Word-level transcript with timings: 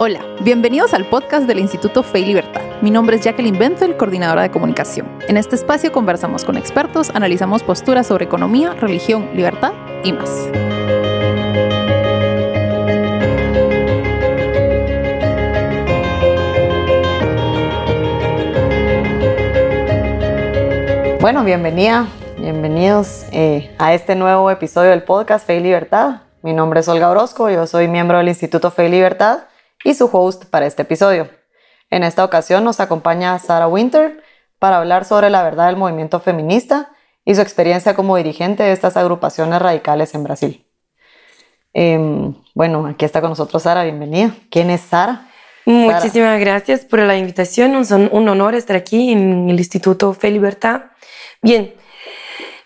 Hola, 0.00 0.20
bienvenidos 0.42 0.94
al 0.94 1.06
podcast 1.06 1.48
del 1.48 1.58
Instituto 1.58 2.04
Fe 2.04 2.20
y 2.20 2.26
Libertad. 2.26 2.62
Mi 2.82 2.92
nombre 2.92 3.16
es 3.16 3.24
Jacqueline 3.24 3.58
Benzel, 3.58 3.96
coordinadora 3.96 4.42
de 4.42 4.50
comunicación. 4.52 5.08
En 5.26 5.36
este 5.36 5.56
espacio 5.56 5.90
conversamos 5.90 6.44
con 6.44 6.56
expertos, 6.56 7.10
analizamos 7.10 7.64
posturas 7.64 8.06
sobre 8.06 8.26
economía, 8.26 8.74
religión, 8.74 9.28
libertad 9.34 9.72
y 10.04 10.12
más. 10.12 10.30
Bueno, 21.20 21.42
bienvenida, 21.42 22.06
bienvenidos 22.38 23.26
eh, 23.32 23.74
a 23.78 23.94
este 23.94 24.14
nuevo 24.14 24.48
episodio 24.52 24.90
del 24.90 25.02
podcast 25.02 25.44
Fe 25.44 25.56
y 25.56 25.60
Libertad. 25.60 26.20
Mi 26.42 26.52
nombre 26.52 26.78
es 26.78 26.86
Olga 26.86 27.10
Orozco, 27.10 27.50
yo 27.50 27.66
soy 27.66 27.88
miembro 27.88 28.18
del 28.18 28.28
Instituto 28.28 28.70
Fe 28.70 28.86
y 28.86 28.90
Libertad 28.90 29.40
y 29.84 29.94
su 29.94 30.08
host 30.12 30.44
para 30.46 30.66
este 30.66 30.82
episodio. 30.82 31.28
En 31.90 32.04
esta 32.04 32.24
ocasión 32.24 32.64
nos 32.64 32.80
acompaña 32.80 33.38
Sarah 33.38 33.68
Winter 33.68 34.22
para 34.58 34.78
hablar 34.78 35.04
sobre 35.04 35.30
la 35.30 35.42
verdad 35.42 35.66
del 35.66 35.76
movimiento 35.76 36.20
feminista 36.20 36.90
y 37.24 37.34
su 37.34 37.40
experiencia 37.40 37.94
como 37.94 38.16
dirigente 38.16 38.62
de 38.62 38.72
estas 38.72 38.96
agrupaciones 38.96 39.60
radicales 39.60 40.14
en 40.14 40.24
Brasil. 40.24 40.66
Em, 41.72 42.34
bueno, 42.54 42.86
aquí 42.86 43.04
está 43.04 43.20
con 43.20 43.30
nosotros 43.30 43.62
Sara, 43.62 43.84
bienvenida. 43.84 44.34
¿Quién 44.50 44.70
es 44.70 44.80
Sara? 44.80 45.28
Muchísimas 45.64 46.40
gracias 46.40 46.86
por 46.86 47.00
la 47.00 47.18
invitación, 47.18 47.76
es 47.76 47.90
un 47.90 48.28
honor 48.28 48.54
estar 48.54 48.74
aquí 48.74 49.12
en 49.12 49.50
el 49.50 49.58
Instituto 49.58 50.14
Fe 50.14 50.30
Libertad. 50.30 50.84
Bien, 51.42 51.74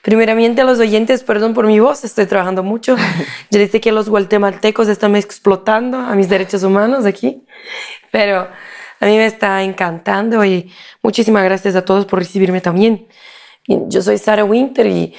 Primeramente 0.02 0.61
a 0.61 0.65
los 0.65 0.80
oyentes, 0.80 1.23
perdón 1.23 1.55
por 1.55 1.65
mi 1.65 1.79
voz, 1.79 2.02
estoy 2.02 2.27
trabajando 2.27 2.65
mucho. 2.65 2.97
Yo 3.51 3.61
dice 3.61 3.80
que 3.80 3.92
los 3.92 4.09
guatemaltecos 4.09 4.88
están 4.88 5.15
explotando 5.15 5.98
a 5.98 6.16
mis 6.16 6.28
derechos 6.28 6.65
humanos 6.65 7.06
aquí, 7.06 7.47
pero 8.11 8.48
a 8.98 9.06
mí 9.06 9.16
me 9.16 9.27
está 9.27 9.62
encantando 9.62 10.45
y 10.45 10.73
muchísimas 11.03 11.45
gracias 11.45 11.77
a 11.77 11.84
todos 11.84 12.05
por 12.05 12.19
recibirme 12.19 12.61
también. 12.61 13.06
Yo 13.67 14.03
soy 14.03 14.19
Sara 14.19 14.45
Winter 14.45 14.86
y 14.86 15.14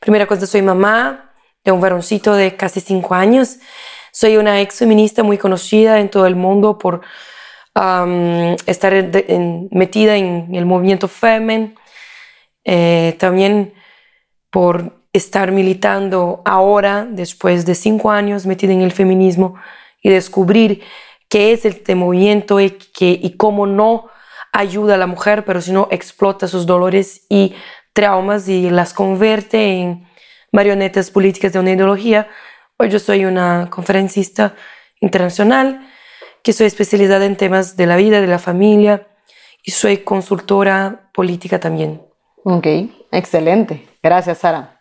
primera 0.00 0.26
cosa 0.26 0.48
soy 0.48 0.62
mamá 0.62 1.32
de 1.62 1.70
un 1.70 1.80
varoncito 1.80 2.34
de 2.34 2.56
casi 2.56 2.80
cinco 2.80 3.14
años. 3.14 3.58
Soy 4.12 4.36
una 4.36 4.60
ex 4.60 4.78
feminista 4.78 5.22
muy 5.22 5.38
conocida 5.38 6.00
en 6.00 6.08
todo 6.08 6.26
el 6.26 6.34
mundo 6.34 6.76
por 6.76 7.02
estar 8.66 8.92
metida 9.70 10.16
en 10.16 10.54
el 10.54 10.66
movimiento 10.66 11.06
Femen. 11.06 11.76
Eh, 12.64 13.16
también 13.18 13.74
por 14.54 14.92
estar 15.12 15.50
militando 15.50 16.40
ahora, 16.44 17.08
después 17.10 17.66
de 17.66 17.74
cinco 17.74 18.12
años 18.12 18.46
metida 18.46 18.72
en 18.72 18.82
el 18.82 18.92
feminismo, 18.92 19.56
y 20.00 20.10
descubrir 20.10 20.80
qué 21.28 21.50
es 21.50 21.64
este 21.64 21.96
movimiento 21.96 22.60
y, 22.60 22.78
y 23.00 23.36
cómo 23.36 23.66
no 23.66 24.06
ayuda 24.52 24.94
a 24.94 24.96
la 24.96 25.08
mujer, 25.08 25.44
pero 25.44 25.60
sino 25.60 25.88
explota 25.90 26.46
sus 26.46 26.66
dolores 26.66 27.26
y 27.28 27.56
traumas 27.92 28.48
y 28.48 28.70
las 28.70 28.94
convierte 28.94 29.80
en 29.80 30.06
marionetas 30.52 31.10
políticas 31.10 31.52
de 31.52 31.58
una 31.58 31.72
ideología. 31.72 32.28
Hoy 32.76 32.90
yo 32.90 33.00
soy 33.00 33.24
una 33.24 33.68
conferencista 33.70 34.54
internacional 35.00 35.84
que 36.44 36.52
soy 36.52 36.68
especializada 36.68 37.24
en 37.26 37.36
temas 37.36 37.76
de 37.76 37.86
la 37.86 37.96
vida, 37.96 38.20
de 38.20 38.28
la 38.28 38.38
familia 38.38 39.08
y 39.64 39.72
soy 39.72 39.96
consultora 40.04 41.10
política 41.12 41.58
también. 41.58 42.02
Ok, 42.44 42.66
excelente. 43.16 43.86
Gracias, 44.02 44.38
Sara. 44.38 44.80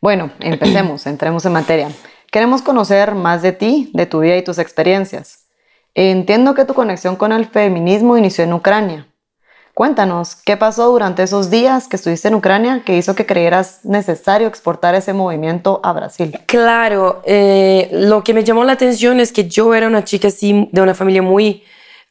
Bueno, 0.00 0.30
empecemos, 0.40 1.06
entremos 1.06 1.44
en 1.46 1.52
materia. 1.52 1.88
Queremos 2.30 2.62
conocer 2.62 3.14
más 3.14 3.42
de 3.42 3.52
ti, 3.52 3.90
de 3.92 4.06
tu 4.06 4.20
vida 4.20 4.36
y 4.36 4.42
tus 4.42 4.58
experiencias. 4.58 5.46
Entiendo 5.94 6.54
que 6.54 6.64
tu 6.64 6.72
conexión 6.74 7.16
con 7.16 7.32
el 7.32 7.46
feminismo 7.46 8.16
inició 8.16 8.44
en 8.44 8.54
Ucrania. 8.54 9.06
Cuéntanos, 9.74 10.36
¿qué 10.36 10.58
pasó 10.58 10.90
durante 10.90 11.22
esos 11.22 11.48
días 11.48 11.88
que 11.88 11.96
estuviste 11.96 12.28
en 12.28 12.34
Ucrania 12.34 12.82
que 12.84 12.94
hizo 12.94 13.14
que 13.14 13.24
creyeras 13.24 13.84
necesario 13.84 14.46
exportar 14.46 14.94
ese 14.94 15.14
movimiento 15.14 15.80
a 15.82 15.94
Brasil? 15.94 16.38
Claro, 16.44 17.22
eh, 17.24 17.88
lo 17.90 18.22
que 18.22 18.34
me 18.34 18.44
llamó 18.44 18.64
la 18.64 18.72
atención 18.72 19.18
es 19.18 19.32
que 19.32 19.48
yo 19.48 19.74
era 19.74 19.86
una 19.86 20.04
chica 20.04 20.28
así, 20.28 20.68
de 20.72 20.82
una 20.82 20.92
familia 20.92 21.22
muy 21.22 21.64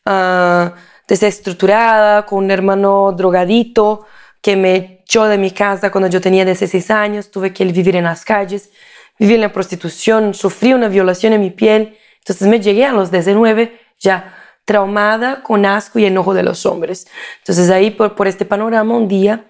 uh, 0.07 0.71
desestructurada, 1.07 2.25
con 2.25 2.45
un 2.45 2.51
hermano 2.51 3.11
drogadito, 3.11 4.07
que 4.41 4.55
me 4.55 4.75
echó 4.75 5.25
de 5.25 5.37
mi 5.37 5.51
casa 5.51 5.91
cuando 5.91 6.09
yo 6.09 6.21
tenía 6.21 6.45
16 6.45 6.91
años, 6.91 7.31
tuve 7.31 7.53
que 7.53 7.65
vivir 7.65 7.95
en 7.95 8.05
las 8.05 8.25
calles, 8.25 8.71
viví 9.19 9.35
en 9.35 9.41
la 9.41 9.53
prostitución, 9.53 10.33
sufrí 10.33 10.73
una 10.73 10.87
violación 10.87 11.33
en 11.33 11.41
mi 11.41 11.51
piel, 11.51 11.97
entonces 12.19 12.47
me 12.47 12.59
llegué 12.59 12.85
a 12.85 12.91
los 12.91 13.11
19 13.11 13.79
ya 13.99 14.35
traumada, 14.65 15.43
con 15.43 15.65
asco 15.65 15.99
y 15.99 16.05
enojo 16.05 16.33
de 16.33 16.43
los 16.43 16.65
hombres. 16.65 17.07
Entonces 17.39 17.69
ahí 17.69 17.91
por, 17.91 18.15
por 18.15 18.27
este 18.27 18.45
panorama 18.45 18.95
un 18.95 19.07
día 19.07 19.45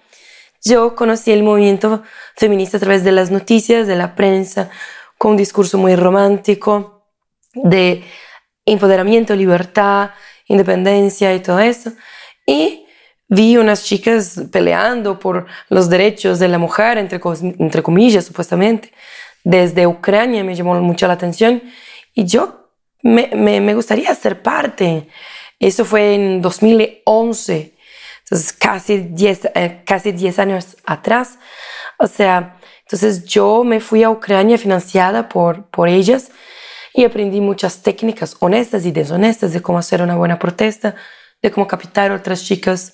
yo 0.63 0.95
conocí 0.95 1.31
el 1.31 1.43
movimiento 1.43 2.03
feminista 2.35 2.77
a 2.77 2.79
través 2.79 3.03
de 3.03 3.11
las 3.11 3.31
noticias, 3.31 3.87
de 3.87 3.95
la 3.95 4.15
prensa, 4.15 4.69
con 5.17 5.31
un 5.31 5.37
discurso 5.37 5.77
muy 5.77 5.95
romántico 5.95 7.07
de 7.53 8.03
empoderamiento, 8.65 9.35
libertad, 9.35 10.11
independencia 10.47 11.33
y 11.33 11.39
todo 11.39 11.59
eso. 11.59 11.93
Y 12.45 12.80
vi 13.31 13.55
unas 13.55 13.85
chicas 13.85 14.41
peleando 14.51 15.17
por 15.17 15.45
los 15.69 15.89
derechos 15.89 16.37
de 16.37 16.49
la 16.49 16.57
mujer, 16.57 16.97
entre, 16.97 17.19
entre 17.59 17.81
comillas, 17.81 18.25
supuestamente. 18.25 18.91
Desde 19.45 19.87
Ucrania 19.87 20.43
me 20.43 20.53
llamó 20.53 20.75
mucho 20.81 21.07
la 21.07 21.13
atención 21.13 21.63
y 22.13 22.25
yo 22.25 22.67
me, 23.03 23.29
me, 23.33 23.73
gustaría 23.73 24.13
ser 24.15 24.41
parte. 24.41 25.07
Eso 25.57 25.85
fue 25.85 26.13
en 26.13 26.41
2011, 26.41 27.73
entonces 28.23 28.51
casi 28.51 28.97
10 28.97 29.51
eh, 29.55 29.81
casi 29.85 30.11
diez 30.11 30.37
años 30.37 30.75
atrás. 30.85 31.39
O 31.97 32.07
sea, 32.07 32.57
entonces 32.81 33.23
yo 33.23 33.63
me 33.63 33.79
fui 33.79 34.03
a 34.03 34.09
Ucrania 34.09 34.57
financiada 34.57 35.29
por, 35.29 35.67
por 35.69 35.87
ellas 35.87 36.31
y 36.93 37.05
aprendí 37.05 37.39
muchas 37.39 37.81
técnicas 37.81 38.35
honestas 38.41 38.85
y 38.85 38.91
deshonestas 38.91 39.53
de 39.53 39.61
cómo 39.61 39.79
hacer 39.79 40.01
una 40.01 40.17
buena 40.17 40.37
protesta, 40.37 40.95
de 41.41 41.49
cómo 41.49 41.65
captar 41.65 42.11
otras 42.11 42.43
chicas 42.43 42.93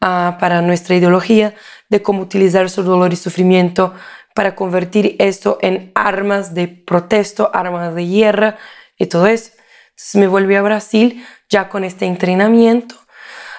Ah, 0.00 0.36
para 0.38 0.60
nuestra 0.60 0.94
ideología 0.94 1.54
de 1.88 2.02
cómo 2.02 2.20
utilizar 2.20 2.68
su 2.68 2.82
dolor 2.82 3.14
y 3.14 3.16
sufrimiento 3.16 3.94
para 4.34 4.54
convertir 4.54 5.16
esto 5.18 5.58
en 5.62 5.90
armas 5.94 6.52
de 6.52 6.68
protesto, 6.68 7.50
armas 7.54 7.94
de 7.94 8.06
guerra 8.06 8.58
y 8.98 9.06
todo 9.06 9.26
eso. 9.26 9.52
Entonces 9.88 10.14
me 10.16 10.26
volví 10.26 10.54
a 10.54 10.60
Brasil 10.60 11.24
ya 11.48 11.70
con 11.70 11.82
este 11.82 12.04
entrenamiento 12.04 12.94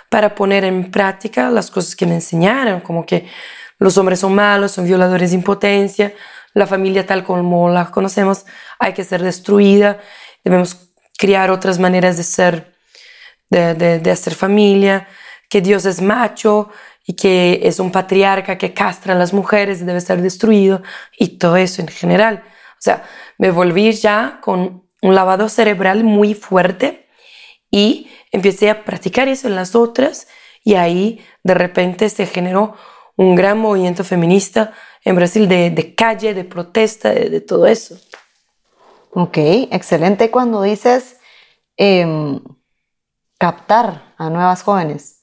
para 0.09 0.35
poner 0.35 0.63
en 0.63 0.91
práctica 0.91 1.49
las 1.49 1.71
cosas 1.71 1.95
que 1.95 2.05
me 2.05 2.13
enseñaron, 2.13 2.81
como 2.81 3.03
que 3.03 3.27
los 3.79 3.97
hombres 3.97 4.19
son 4.19 4.35
malos, 4.35 4.73
son 4.73 4.85
violadores 4.85 5.31
de 5.31 5.37
impotencia, 5.37 6.13
la 6.53 6.67
familia 6.67 7.05
tal 7.05 7.23
como 7.23 7.69
la 7.69 7.89
conocemos 7.89 8.45
hay 8.77 8.93
que 8.93 9.03
ser 9.03 9.23
destruida, 9.23 9.99
debemos 10.43 10.91
crear 11.17 11.49
otras 11.49 11.79
maneras 11.79 12.15
de 12.15 12.23
ser, 12.23 12.75
de, 13.49 13.73
de, 13.73 13.99
de 13.99 14.11
hacer 14.11 14.35
familia, 14.35 15.07
que 15.49 15.61
Dios 15.61 15.85
es 15.85 16.01
macho 16.01 16.69
y 17.05 17.13
que 17.13 17.61
es 17.63 17.79
un 17.79 17.91
patriarca 17.91 18.57
que 18.57 18.73
castra 18.73 19.13
a 19.13 19.17
las 19.17 19.33
mujeres 19.33 19.81
y 19.81 19.85
debe 19.85 20.01
ser 20.01 20.21
destruido 20.21 20.81
y 21.17 21.37
todo 21.37 21.55
eso 21.55 21.81
en 21.81 21.87
general. 21.87 22.43
O 22.73 22.81
sea, 22.81 23.05
me 23.37 23.51
volví 23.51 23.91
ya 23.93 24.39
con 24.41 24.83
un 25.01 25.15
lavado 25.15 25.47
cerebral 25.47 26.03
muy 26.03 26.33
fuerte 26.33 27.07
y 27.71 28.09
empecé 28.31 28.69
a 28.69 28.83
practicar 28.83 29.29
eso 29.29 29.47
en 29.47 29.55
las 29.55 29.73
otras 29.73 30.27
y 30.63 30.75
ahí 30.75 31.23
de 31.43 31.53
repente 31.53 32.09
se 32.09 32.25
generó 32.25 32.75
un 33.15 33.35
gran 33.35 33.57
movimiento 33.57 34.03
feminista 34.03 34.73
en 35.03 35.15
Brasil 35.15 35.47
de, 35.47 35.95
calle, 35.95 36.33
de 36.33 36.43
protesta, 36.43 37.11
de, 37.11 37.39
todo 37.39 37.65
eso. 37.67 37.97
Ok, 39.11 39.37
excelente 39.71 40.29
cuando 40.29 40.61
dices 40.61 41.17
em, 41.77 42.41
captar 43.39 44.13
a 44.17 44.29
nuevas 44.29 44.61
jóvenes 44.61 45.16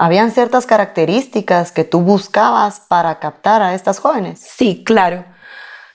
habían 0.00 0.30
ciertas 0.30 0.64
características 0.64 1.72
que 1.72 1.84
tú 1.84 2.00
buscabas 2.00 2.80
para 2.80 3.18
captar 3.18 3.60
a 3.60 3.74
estas 3.74 3.98
jóvenes. 3.98 4.40
Sí, 4.40 4.82
claro. 4.82 5.26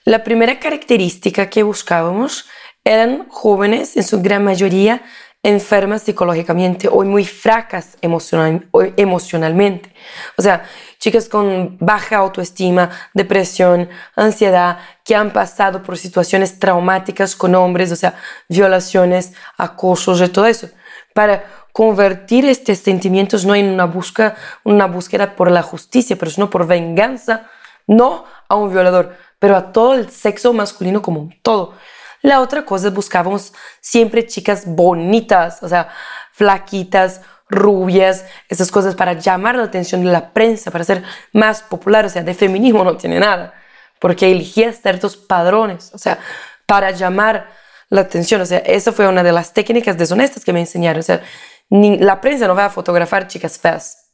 La 0.04 0.24
primera 0.24 0.60
característica 0.60 1.50
que 1.50 1.64
buscábamos 1.64 2.46
eran 2.84 3.28
jóvenes, 3.30 3.98
en 3.98 4.04
su 4.04 4.22
gran 4.22 4.44
mayoría, 4.44 5.02
enfermas 5.42 6.04
psicológicamente 6.04 6.88
o 6.88 7.04
muy 7.04 7.26
fracas 7.26 7.98
emocionalmente. 8.02 9.92
O 10.38 10.44
sea, 10.44 10.66
chicas 11.00 11.28
con 11.28 11.76
baja 11.80 12.18
autoestima, 12.18 12.92
depresión, 13.16 13.90
ansiedad, 14.16 14.78
que 15.04 15.16
han 15.16 15.34
pasado 15.34 15.82
por 15.82 15.98
situaciones 15.98 16.60
traumáticas 16.60 17.36
con 17.36 17.56
hombres, 17.56 17.92
o 17.92 17.96
sea, 17.96 18.14
violaciones, 18.50 19.34
acosos 19.58 20.22
y 20.22 20.28
todo 20.30 20.46
eso. 20.46 20.70
Para 21.16 21.65
convertir 21.76 22.46
estos 22.46 22.78
sentimientos 22.78 23.44
no 23.44 23.54
en 23.54 23.66
una 23.68 23.84
búsqueda, 23.84 24.38
una 24.64 24.86
búsqueda 24.88 25.36
por 25.36 25.52
la 25.52 25.62
justicia, 25.62 26.16
pero 26.16 26.32
sino 26.32 26.50
por 26.50 26.66
venganza, 26.66 27.50
no 27.86 28.24
a 28.48 28.56
un 28.56 28.72
violador, 28.72 29.18
pero 29.40 29.58
a 29.58 29.74
todo 29.74 29.96
el 29.96 30.10
sexo 30.10 30.54
masculino 30.54 31.02
como 31.02 31.20
un 31.20 31.36
todo. 31.42 31.74
La 32.22 32.40
otra 32.40 32.64
cosa, 32.64 32.92
buscábamos 32.92 33.52
siempre 33.82 34.26
chicas 34.26 34.64
bonitas, 34.66 35.62
o 35.64 35.68
sea, 35.68 35.90
flaquitas, 36.32 37.20
rubias, 37.50 38.24
esas 38.48 38.72
cosas 38.72 38.96
para 38.96 39.12
llamar 39.12 39.58
la 39.58 39.64
atención 39.64 40.02
de 40.02 40.14
la 40.14 40.32
prensa, 40.32 40.72
para 40.72 40.86
ser 40.86 41.04
más 41.34 41.62
popular, 41.62 42.06
o 42.06 42.10
sea, 42.10 42.24
de 42.24 42.34
feminismo 42.34 42.86
no 42.86 42.96
tiene 42.96 43.20
nada, 43.20 43.54
porque 44.00 44.32
elegía 44.32 44.72
ciertos 44.72 45.18
padrones, 45.18 45.92
o 45.94 45.98
sea, 45.98 46.20
para 46.66 46.92
llamar 46.92 47.50
la 47.90 48.00
atención, 48.02 48.40
o 48.40 48.46
sea, 48.46 48.60
esa 48.60 48.94
fue 48.94 49.10
una 49.10 49.24
de 49.24 49.34
las 49.34 49.54
técnicas 49.54 49.98
deshonestas 49.98 50.46
que 50.46 50.54
me 50.54 50.62
enseñaron, 50.62 51.02
o 51.02 51.04
sea, 51.04 51.22
la 51.70 52.22
prensa 52.22 52.48
no 52.48 52.56
va 52.56 52.66
a 52.66 52.70
fotografar 52.70 53.28
chicas 53.28 53.58
feas. 53.58 54.12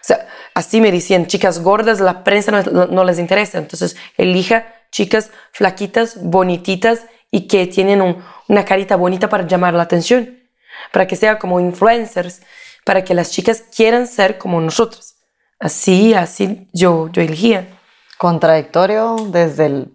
O 0.00 0.04
sea, 0.04 0.26
así 0.54 0.80
me 0.80 0.90
decían, 0.90 1.26
chicas 1.26 1.60
gordas, 1.60 2.00
la 2.00 2.24
prensa 2.24 2.50
no, 2.50 2.86
no 2.86 3.04
les 3.04 3.18
interesa, 3.18 3.58
entonces 3.58 3.96
elija 4.16 4.66
chicas 4.90 5.30
flaquitas, 5.52 6.22
bonititas 6.22 7.06
y 7.30 7.46
que 7.46 7.66
tienen 7.66 8.22
una 8.48 8.64
carita 8.64 8.96
bonita 8.96 9.28
para 9.28 9.46
llamar 9.46 9.74
la 9.74 9.84
atención 9.84 10.42
para 10.90 11.06
que 11.06 11.16
sea 11.16 11.38
como 11.38 11.60
influencers, 11.60 12.42
para 12.84 13.04
que 13.04 13.14
las 13.14 13.30
chicas 13.30 13.62
quieran 13.74 14.06
ser 14.06 14.38
como 14.38 14.60
nosotros. 14.60 15.14
Así, 15.58 16.14
así 16.14 16.68
yo, 16.72 17.08
yo 17.12 17.22
elegía. 17.22 17.68
Contradictorio 18.18 19.16
desde 19.30 19.66
el 19.66 19.92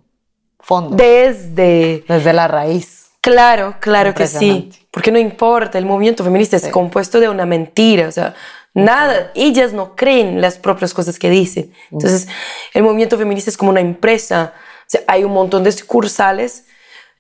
fondo. 0.60 0.95
Desde... 0.95 2.06
Desde 2.07 2.34
la 2.34 2.48
raíz. 2.48 3.07
Claro, 3.22 3.75
claro 3.80 4.13
que 4.13 4.28
sí. 4.28 4.72
Porque 4.98 5.12
no 5.12 5.20
importa, 5.20 5.78
el 5.78 5.86
movimiento 5.86 6.24
feminista 6.24 6.58
es 6.58 6.70
compuesto 6.70 7.20
de 7.20 7.30
una 7.30 7.46
mentira, 7.46 8.08
o 8.08 8.12
sea, 8.12 8.34
nada, 8.74 9.32
ellas 9.36 9.72
no 9.72 9.96
creen 9.96 10.42
las 10.42 10.58
propias 10.58 10.92
cosas 10.92 11.20
que 11.20 11.30
dicen. 11.30 11.72
Entonces, 11.92 12.28
el 12.74 12.82
movimiento 12.82 13.16
feminista 13.16 13.52
es 13.52 13.58
como 13.58 13.70
una 13.70 13.80
empresa, 13.80 14.56
o 14.56 14.86
sea, 14.88 15.02
hay 15.06 15.24
un 15.24 15.34
montón 15.34 15.64
de 15.64 15.72
sucursales 15.72 16.66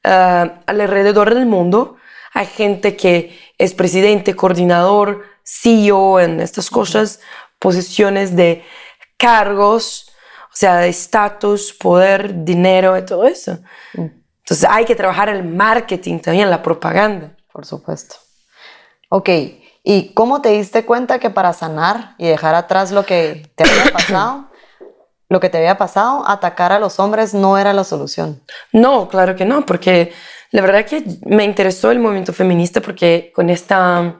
uh, 0.03 0.49
alrededor 0.65 1.35
del 1.35 1.45
mundo, 1.45 1.97
hay 2.33 2.47
gente 2.47 2.95
que 2.95 3.37
es 3.59 3.75
presidente, 3.75 4.35
coordinador, 4.35 5.25
CEO 5.43 6.19
en 6.19 6.41
estas 6.41 6.71
cosas, 6.71 7.19
posiciones 7.59 8.35
de 8.35 8.65
cargos, 9.17 10.11
o 10.45 10.55
sea, 10.55 10.77
de 10.77 10.89
estatus, 10.89 11.73
poder, 11.73 12.43
dinero 12.43 12.97
y 12.97 13.05
todo 13.05 13.27
eso. 13.27 13.59
Entonces 13.93 14.67
hay 14.67 14.83
que 14.83 14.95
trabajar 14.95 15.29
el 15.29 15.43
marketing 15.43 16.17
también, 16.17 16.49
la 16.49 16.63
propaganda. 16.63 17.36
Por 17.57 17.65
supuesto. 17.65 18.17
Ok, 19.09 19.29
¿y 19.83 20.13
cómo 20.13 20.43
te 20.43 20.49
diste 20.49 20.85
cuenta 20.85 21.17
que 21.17 21.31
para 21.31 21.53
sanar 21.53 22.13
y 22.19 22.27
dejar 22.27 22.53
atrás 22.53 22.91
lo 22.91 23.03
que 23.03 23.49
te 23.55 23.63
había 23.63 23.91
pasado, 23.93 24.51
lo 25.27 25.39
que 25.39 25.49
te 25.49 25.57
había 25.57 25.75
pasado, 25.75 26.23
atacar 26.29 26.71
a 26.71 26.77
los 26.77 26.99
hombres 26.99 27.33
no 27.33 27.57
era 27.57 27.73
la 27.73 27.83
solución? 27.83 28.43
No, 28.71 29.09
claro 29.09 29.35
que 29.35 29.45
no, 29.45 29.65
porque 29.65 30.13
la 30.51 30.61
verdad 30.61 30.85
que 30.85 31.03
me 31.25 31.45
interesó 31.45 31.89
el 31.89 31.97
movimiento 31.97 32.31
feminista 32.31 32.79
porque 32.79 33.31
con, 33.33 33.49
esta, 33.49 34.19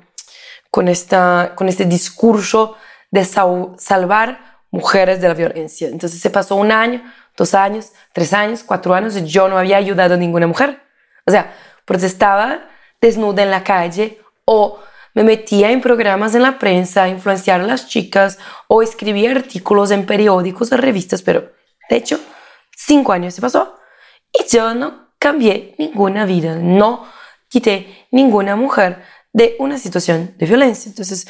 con, 0.72 0.88
esta, 0.88 1.54
con 1.54 1.70
este 1.70 1.86
discurso 1.86 2.76
de 3.12 3.24
salvar 3.24 4.64
mujeres 4.72 5.22
de 5.22 5.28
la 5.28 5.36
violencia. 5.36 5.90
Entonces 5.90 6.20
se 6.20 6.32
pasó 6.32 6.56
un 6.56 6.72
año, 6.72 7.04
dos 7.38 7.54
años, 7.54 7.92
tres 8.14 8.34
años, 8.34 8.64
cuatro 8.64 8.96
años 8.96 9.16
y 9.16 9.28
yo 9.28 9.48
no 9.48 9.60
había 9.60 9.78
ayudado 9.78 10.16
a 10.16 10.18
ninguna 10.18 10.48
mujer. 10.48 10.82
O 11.28 11.30
sea, 11.30 11.54
estaba 12.02 12.70
desnuda 13.02 13.44
en 13.44 13.52
la 13.52 13.64
calle 13.64 14.20
o 14.46 14.80
me 15.14 15.24
metía 15.24 15.72
en 15.72 15.82
programas 15.82 16.36
en 16.36 16.44
la 16.44 16.60
prensa 16.60 17.04
a 17.04 17.10
influenciar 17.10 17.62
a 17.62 17.66
las 17.66 17.88
chicas 17.88 18.38
o 18.68 18.82
escribía 18.82 19.32
artículos 19.32 19.92
en 19.92 20.06
periódicos 20.06 20.72
o 20.72 20.78
revistas, 20.78 21.22
pero 21.22 21.52
de 21.90 21.96
hecho, 21.96 22.20
cinco 22.76 23.14
años 23.14 23.34
se 23.34 23.42
pasó 23.42 23.76
y 24.32 24.48
yo 24.48 24.76
no 24.76 25.08
cambié 25.18 25.76
ninguna 25.78 26.26
vida, 26.26 26.56
no 26.56 27.08
quité 27.50 28.08
ninguna 28.12 28.56
mujer 28.56 29.04
de 29.34 29.56
una 29.60 29.78
situación 29.78 30.36
de 30.38 30.46
violencia. 30.46 30.90
Entonces, 30.90 31.28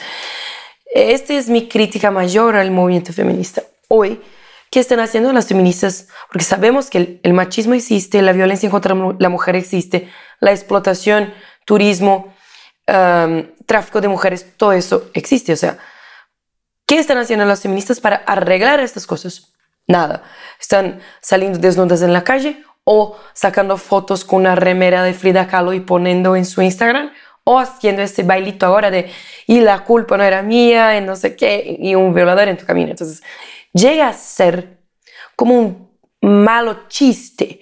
esta 0.94 1.34
es 1.34 1.50
mi 1.50 1.68
crítica 1.68 2.12
mayor 2.12 2.56
al 2.56 2.72
movimiento 2.72 3.14
feminista. 3.14 3.64
Hoy, 3.88 4.22
¿qué 4.72 4.80
están 4.80 5.00
haciendo 5.00 5.32
las 5.32 5.48
feministas? 5.48 6.08
Porque 6.30 6.44
sabemos 6.44 6.90
que 6.90 7.20
el, 7.22 7.34
machismo 7.34 7.74
existe, 7.74 8.22
la 8.22 8.34
violencia 8.34 8.70
contra 8.70 8.96
la 9.20 9.30
mujer 9.30 9.56
existe, 9.56 10.10
la 10.40 10.52
explotación, 10.52 11.34
turismo, 11.68 12.34
tráfico 12.86 14.00
de 14.00 14.08
mujeres, 14.08 14.56
todo 14.56 14.72
eso 14.72 15.12
existe. 15.14 15.52
O 15.52 15.58
sea, 15.58 15.78
¿qué 16.86 16.98
están 16.98 17.18
haciendo 17.18 17.44
las 17.44 17.62
feministas 17.62 18.00
para 18.00 18.16
arreglar 18.16 18.80
estas 18.80 19.06
cosas? 19.06 19.54
Nada. 19.86 20.24
Están 20.60 21.02
saliendo 21.22 21.60
desnudas 21.60 22.02
en 22.02 22.14
la 22.14 22.24
calle 22.24 22.64
o 22.86 23.18
sacando 23.34 23.76
fotos 23.78 24.24
con 24.24 24.40
una 24.40 24.56
remera 24.56 25.04
de 25.04 25.14
Frida 25.14 25.48
Kahlo 25.48 25.74
y 25.74 25.82
poniendo 25.82 26.38
en 26.38 26.46
su 26.46 26.62
Instagram, 26.62 27.12
o 27.44 27.60
haciendo 27.60 28.02
ese 28.02 28.24
bailito 28.24 28.66
ahora 28.66 28.90
de, 28.90 29.12
y 29.46 29.60
la 29.60 29.84
culpa 29.84 30.16
no 30.18 30.24
era 30.24 30.42
mía, 30.42 30.98
y 30.98 31.02
no 31.02 31.18
sé 31.18 31.36
qué, 31.36 31.78
y 31.80 31.96
un 31.96 32.14
violador 32.14 32.48
en 32.48 32.58
tu 32.58 32.66
camino. 32.66 32.92
Entonces, 32.92 33.22
llega 33.74 34.08
a 34.08 34.14
ser 34.14 34.80
como 35.36 35.60
un 35.60 35.98
malo 36.22 36.88
chiste 36.88 37.60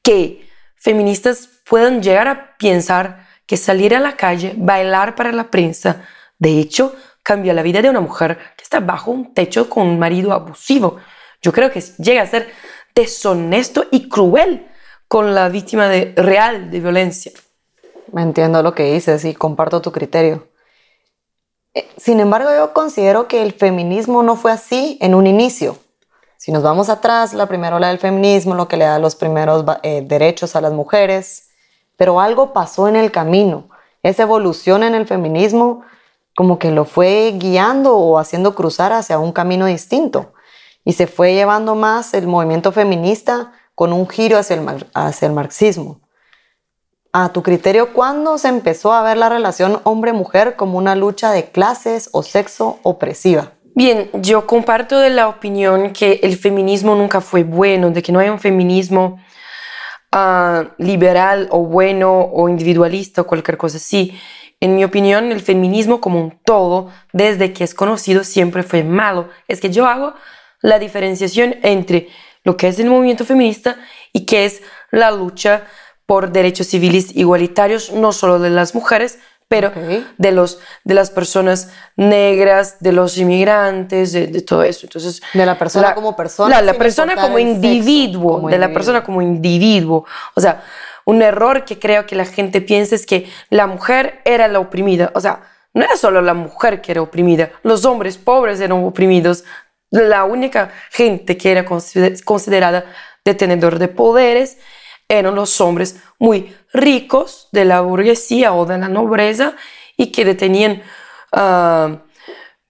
que 0.00 0.48
feministas 0.76 1.48
puedan 1.64 2.02
llegar 2.02 2.28
a 2.28 2.56
pensar 2.56 3.26
que 3.52 3.58
salir 3.58 3.94
a 3.94 4.00
la 4.00 4.16
calle, 4.16 4.54
bailar 4.56 5.14
para 5.14 5.30
la 5.30 5.50
prensa, 5.50 6.06
de 6.38 6.58
hecho, 6.58 6.96
cambia 7.22 7.52
la 7.52 7.60
vida 7.60 7.82
de 7.82 7.90
una 7.90 8.00
mujer 8.00 8.38
que 8.56 8.62
está 8.62 8.80
bajo 8.80 9.10
un 9.10 9.34
techo 9.34 9.68
con 9.68 9.86
un 9.86 9.98
marido 9.98 10.32
abusivo. 10.32 10.96
Yo 11.42 11.52
creo 11.52 11.70
que 11.70 11.82
llega 11.98 12.22
a 12.22 12.26
ser 12.26 12.50
deshonesto 12.94 13.84
y 13.90 14.08
cruel 14.08 14.66
con 15.06 15.34
la 15.34 15.50
víctima 15.50 15.86
de, 15.88 16.14
real 16.16 16.70
de 16.70 16.80
violencia. 16.80 17.30
Entiendo 18.16 18.62
lo 18.62 18.74
que 18.74 18.90
dices 18.94 19.22
y 19.26 19.34
comparto 19.34 19.82
tu 19.82 19.92
criterio. 19.92 20.48
Eh, 21.74 21.86
sin 21.98 22.18
embargo, 22.18 22.48
yo 22.56 22.72
considero 22.72 23.28
que 23.28 23.42
el 23.42 23.52
feminismo 23.52 24.22
no 24.22 24.36
fue 24.36 24.52
así 24.52 24.96
en 25.02 25.14
un 25.14 25.26
inicio. 25.26 25.76
Si 26.38 26.52
nos 26.52 26.62
vamos 26.62 26.88
atrás, 26.88 27.34
la 27.34 27.44
primera 27.44 27.76
ola 27.76 27.88
del 27.88 27.98
feminismo, 27.98 28.54
lo 28.54 28.66
que 28.66 28.78
le 28.78 28.86
da 28.86 28.98
los 28.98 29.14
primeros 29.14 29.62
eh, 29.82 30.00
derechos 30.06 30.56
a 30.56 30.62
las 30.62 30.72
mujeres, 30.72 31.50
pero 32.02 32.18
algo 32.18 32.52
pasó 32.52 32.88
en 32.88 32.96
el 32.96 33.12
camino. 33.12 33.68
Esa 34.02 34.24
evolución 34.24 34.82
en 34.82 34.96
el 34.96 35.06
feminismo 35.06 35.82
como 36.34 36.58
que 36.58 36.72
lo 36.72 36.84
fue 36.84 37.32
guiando 37.36 37.96
o 37.96 38.18
haciendo 38.18 38.56
cruzar 38.56 38.92
hacia 38.92 39.20
un 39.20 39.30
camino 39.30 39.66
distinto 39.66 40.32
y 40.84 40.94
se 40.94 41.06
fue 41.06 41.32
llevando 41.32 41.76
más 41.76 42.12
el 42.14 42.26
movimiento 42.26 42.72
feminista 42.72 43.52
con 43.76 43.92
un 43.92 44.08
giro 44.08 44.36
hacia 44.36 44.56
el, 44.56 44.86
hacia 44.94 45.26
el 45.28 45.32
marxismo. 45.32 46.00
A 47.12 47.28
tu 47.28 47.44
criterio, 47.44 47.92
¿cuándo 47.92 48.36
se 48.36 48.48
empezó 48.48 48.92
a 48.92 49.04
ver 49.04 49.16
la 49.16 49.28
relación 49.28 49.80
hombre-mujer 49.84 50.56
como 50.56 50.78
una 50.78 50.96
lucha 50.96 51.30
de 51.30 51.52
clases 51.52 52.08
o 52.10 52.24
sexo 52.24 52.80
opresiva? 52.82 53.52
Bien, 53.76 54.10
yo 54.14 54.44
comparto 54.44 54.98
de 54.98 55.10
la 55.10 55.28
opinión 55.28 55.92
que 55.92 56.18
el 56.24 56.36
feminismo 56.36 56.96
nunca 56.96 57.20
fue 57.20 57.44
bueno, 57.44 57.92
de 57.92 58.02
que 58.02 58.10
no 58.10 58.18
hay 58.18 58.28
un 58.28 58.40
feminismo 58.40 59.20
ah, 60.12 60.66
liberal 60.78 61.48
o 61.50 61.64
bueno 61.64 62.30
o 62.32 62.48
individualista 62.48 63.22
o 63.22 63.26
cualquier 63.26 63.56
cosa 63.56 63.78
así. 63.78 64.18
En 64.60 64.76
mi 64.76 64.84
opinión, 64.84 65.32
el 65.32 65.40
feminismo 65.40 66.00
como 66.00 66.20
un 66.20 66.38
todo, 66.44 66.90
desde 67.12 67.52
que 67.52 67.64
es 67.64 67.74
conocido, 67.74 68.22
siempre 68.22 68.62
fue 68.62 68.84
malo. 68.84 69.28
Es 69.48 69.60
que 69.60 69.70
yo 69.70 69.86
hago 69.86 70.14
la 70.60 70.78
diferenciación 70.78 71.56
entre 71.62 72.08
lo 72.44 72.56
que 72.56 72.68
es 72.68 72.78
el 72.78 72.88
movimiento 72.88 73.24
feminista 73.24 73.76
y 74.12 74.24
que 74.24 74.44
es 74.44 74.62
la 74.90 75.10
lucha 75.10 75.66
por 76.06 76.30
derechos 76.30 76.68
civiles 76.68 77.16
igualitarios, 77.16 77.92
no 77.92 78.12
solo 78.12 78.38
de 78.38 78.50
las 78.50 78.74
mujeres, 78.74 79.18
pero 79.52 79.70
de, 80.16 80.32
los, 80.32 80.60
de 80.82 80.94
las 80.94 81.10
personas 81.10 81.70
negras, 81.94 82.78
de 82.80 82.92
los 82.92 83.18
inmigrantes, 83.18 84.12
de, 84.12 84.40
todo 84.40 84.62
eso. 84.62 84.86
Entonces, 84.86 85.20
de 85.34 85.44
la 85.44 85.58
persona 85.58 85.94
como 85.94 86.16
persona. 86.16 86.56
La, 86.56 86.72
la 86.72 86.78
persona 86.78 87.16
como 87.16 87.38
individuo, 87.38 88.48
de 88.48 88.56
la 88.56 88.72
persona 88.72 89.04
como 89.04 89.20
individuo. 89.20 90.06
O 90.34 90.40
sea, 90.40 90.62
un 91.04 91.20
error 91.20 91.66
que 91.66 91.78
creo 91.78 92.06
que 92.06 92.16
la 92.16 92.24
gente 92.24 92.62
piensa 92.62 92.94
es 92.94 93.04
que 93.04 93.30
la 93.50 93.66
mujer 93.66 94.22
era 94.24 94.48
la 94.48 94.58
oprimida. 94.58 95.12
O 95.14 95.20
sea, 95.20 95.42
no 95.74 95.84
era 95.84 95.96
solo 95.96 96.22
la 96.22 96.32
mujer 96.32 96.80
que 96.80 96.92
era 96.92 97.02
oprimida, 97.02 97.50
los 97.62 97.84
hombres 97.84 98.16
pobres 98.16 98.58
eran 98.60 98.84
oprimidos, 98.84 99.44
la 99.90 100.24
única 100.24 100.70
gente 100.90 101.36
que 101.36 101.50
era 101.50 101.66
considerada 101.66 102.86
detenedor 103.22 103.78
de 103.78 103.88
poderes 103.88 104.58
eran 105.18 105.34
los 105.34 105.60
hombres 105.60 106.00
muy 106.18 106.54
ricos 106.72 107.48
de 107.52 107.64
la 107.64 107.80
burguesía 107.80 108.52
o 108.52 108.66
de 108.66 108.78
la 108.78 108.88
nobleza 108.88 109.54
y 109.96 110.10
que 110.10 110.24
detenían 110.24 110.82
ah, 111.32 111.98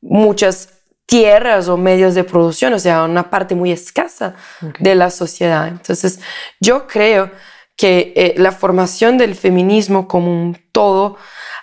muchas 0.01 0.71
tierras 1.07 1.69
o 1.69 1.77
medios 1.77 2.15
de 2.15 2.25
producción, 2.25 2.73
o 2.73 2.79
sea, 2.79 3.05
una 3.05 3.29
parte 3.29 3.55
muy 3.55 3.71
escasa 3.71 4.35
de 4.79 4.95
la 4.95 5.11
sociedad. 5.11 5.69
Entonces, 5.69 6.21
yo 6.61 6.87
creo 6.87 7.31
que 7.77 8.13
eh, 8.17 8.35
la 8.39 8.53
formación 8.53 9.19
del 9.19 9.35
feminismo 9.35 10.09
como 10.09 10.33
un 10.33 10.59
todo, 10.73 11.17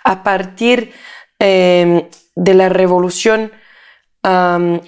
a 0.04 0.22
partir 0.22 0.92
em, 1.38 2.08
de 2.34 2.54
la 2.54 2.68
revolución 2.68 3.52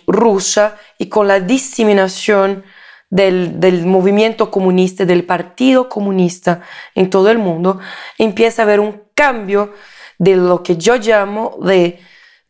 rusa 0.07 0.77
y 0.99 1.09
con 1.09 1.27
la 1.27 1.41
diseminación 1.41 2.65
del, 3.12 3.85
movimiento 3.85 4.50
comunista, 4.50 5.04
del 5.04 5.25
partido 5.25 5.90
comunista 5.90 6.62
en 6.95 7.11
todo 7.11 7.31
el 7.31 7.38
mundo, 7.38 7.78
empieza 8.16 8.62
a 8.62 8.64
haber 8.64 8.81
un 8.81 9.02
cambio 9.14 9.75
de 10.19 10.37
lo 10.37 10.62
que 10.62 10.76
yo 10.76 10.97
llamo 10.97 11.59
de 11.62 12.00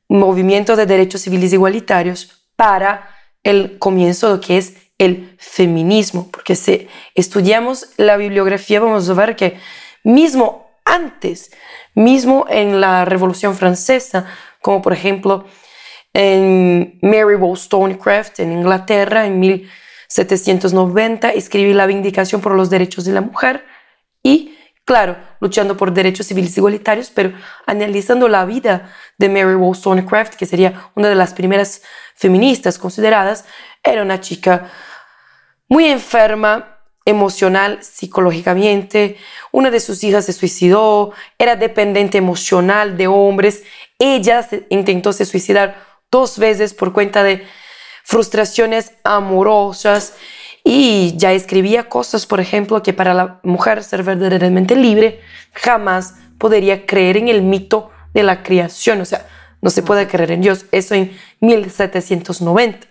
movimiento 0.08 0.76
de 0.76 0.86
derechos 0.86 1.22
civiles 1.22 1.52
igualitarios 1.52 2.46
para 2.54 3.10
el 3.42 3.80
comienzo 3.80 4.28
de 4.28 4.34
lo 4.36 4.40
que 4.40 4.58
es 4.58 4.76
el 4.98 5.34
feminismo, 5.36 6.28
porque 6.30 6.54
si 6.54 6.86
estudiamos 7.16 7.88
la 7.96 8.16
bibliografía 8.16 8.78
vamos 8.78 9.10
a 9.10 9.14
ver 9.14 9.34
que 9.34 9.58
mismo 10.04 10.70
antes, 10.84 11.50
mismo 11.96 12.46
en 12.48 12.80
la 12.80 13.04
Revolución 13.04 13.56
Francesa, 13.56 14.26
como 14.60 14.80
por 14.80 14.92
ejemplo 14.92 15.44
en 16.12 17.00
Mary 17.02 17.34
Wollstonecraft 17.34 18.38
en 18.38 18.52
Inglaterra 18.52 19.26
en 19.26 19.40
1790, 20.16 21.30
escribí 21.30 21.72
la 21.72 21.86
Vindicación 21.86 22.40
por 22.40 22.54
los 22.54 22.70
Derechos 22.70 23.04
de 23.04 23.12
la 23.12 23.20
Mujer 23.20 23.64
y, 24.22 24.58
claro, 24.84 25.16
luchando 25.40 25.76
por 25.76 25.92
derechos 25.92 26.26
civiles 26.26 26.56
igualitarios, 26.56 27.10
pero 27.10 27.32
analizando 27.66 28.28
la 28.28 28.44
vida 28.44 28.92
de 29.18 29.28
Mary 29.28 29.54
Wollstonecraft, 29.54 30.34
que 30.34 30.46
sería 30.46 30.90
una 30.94 31.08
de 31.08 31.14
las 31.14 31.32
primeras 31.32 31.82
feministas 32.14 32.78
consideradas, 32.78 33.44
era 33.82 34.02
una 34.02 34.20
chica 34.20 34.70
muy 35.68 35.86
enferma 35.86 36.78
emocional, 37.04 37.82
psicológicamente. 37.82 39.16
Una 39.50 39.70
de 39.70 39.80
sus 39.80 40.04
hijas 40.04 40.26
se 40.26 40.32
suicidó, 40.32 41.12
era 41.38 41.56
dependiente 41.56 42.18
emocional 42.18 42.96
de 42.96 43.06
hombres. 43.06 43.64
Ella 43.98 44.46
intentó 44.68 45.12
se 45.12 45.24
suicidar 45.24 45.82
dos 46.10 46.38
veces 46.38 46.74
por 46.74 46.92
cuenta 46.92 47.22
de 47.22 47.44
frustraciones 48.04 48.92
amorosas 49.04 50.14
y 50.64 51.14
ya 51.16 51.32
escribía 51.32 51.88
cosas, 51.88 52.26
por 52.26 52.40
ejemplo, 52.40 52.82
que 52.82 52.92
para 52.92 53.14
la 53.14 53.40
mujer 53.42 53.82
ser 53.82 54.02
verdaderamente 54.02 54.76
libre 54.76 55.20
jamás 55.52 56.14
podría 56.38 56.86
creer 56.86 57.16
en 57.16 57.28
el 57.28 57.42
mito 57.42 57.90
de 58.14 58.22
la 58.22 58.42
creación, 58.42 59.00
o 59.00 59.04
sea, 59.04 59.26
no 59.60 59.70
se 59.70 59.82
puede 59.82 60.08
creer 60.08 60.32
en 60.32 60.42
Dios. 60.42 60.66
Eso 60.72 60.94
en 60.94 61.16
1790, 61.40 62.86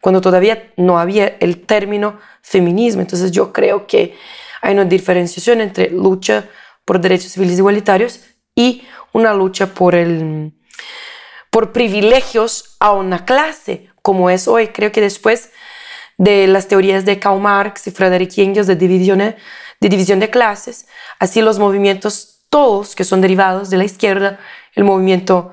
cuando 0.00 0.20
todavía 0.20 0.72
no 0.76 0.98
había 0.98 1.36
el 1.40 1.64
término 1.64 2.18
feminismo. 2.42 3.02
Entonces 3.02 3.30
yo 3.30 3.52
creo 3.52 3.86
que 3.86 4.16
hay 4.62 4.74
una 4.74 4.86
diferenciación 4.86 5.60
entre 5.60 5.90
lucha 5.90 6.48
por 6.84 7.00
derechos 7.00 7.32
civiles 7.32 7.58
igualitarios 7.58 8.20
y 8.54 8.82
una 9.12 9.34
lucha 9.34 9.74
por 9.74 9.94
el 9.94 10.54
por 11.50 11.72
privilegios 11.72 12.76
a 12.78 12.92
una 12.92 13.24
clase, 13.24 13.87
como 14.08 14.30
es 14.30 14.48
hoy. 14.48 14.68
Creo 14.68 14.90
que 14.90 15.02
después 15.02 15.50
de 16.16 16.46
las 16.46 16.66
teorías 16.66 17.04
de 17.04 17.18
Karl 17.18 17.40
Marx 17.40 17.86
y 17.88 17.90
Frederick 17.90 18.38
Engels 18.38 18.66
de 18.66 18.74
división 18.74 19.18
de, 19.18 19.36
división 19.80 20.18
de 20.18 20.30
clases, 20.30 20.86
así 21.18 21.42
los 21.42 21.58
movimientos 21.58 22.38
todos 22.48 22.94
que 22.94 23.04
son 23.04 23.20
derivados 23.20 23.68
de 23.68 23.76
la 23.76 23.84
izquierda, 23.84 24.38
el 24.74 24.84
movimiento, 24.84 25.52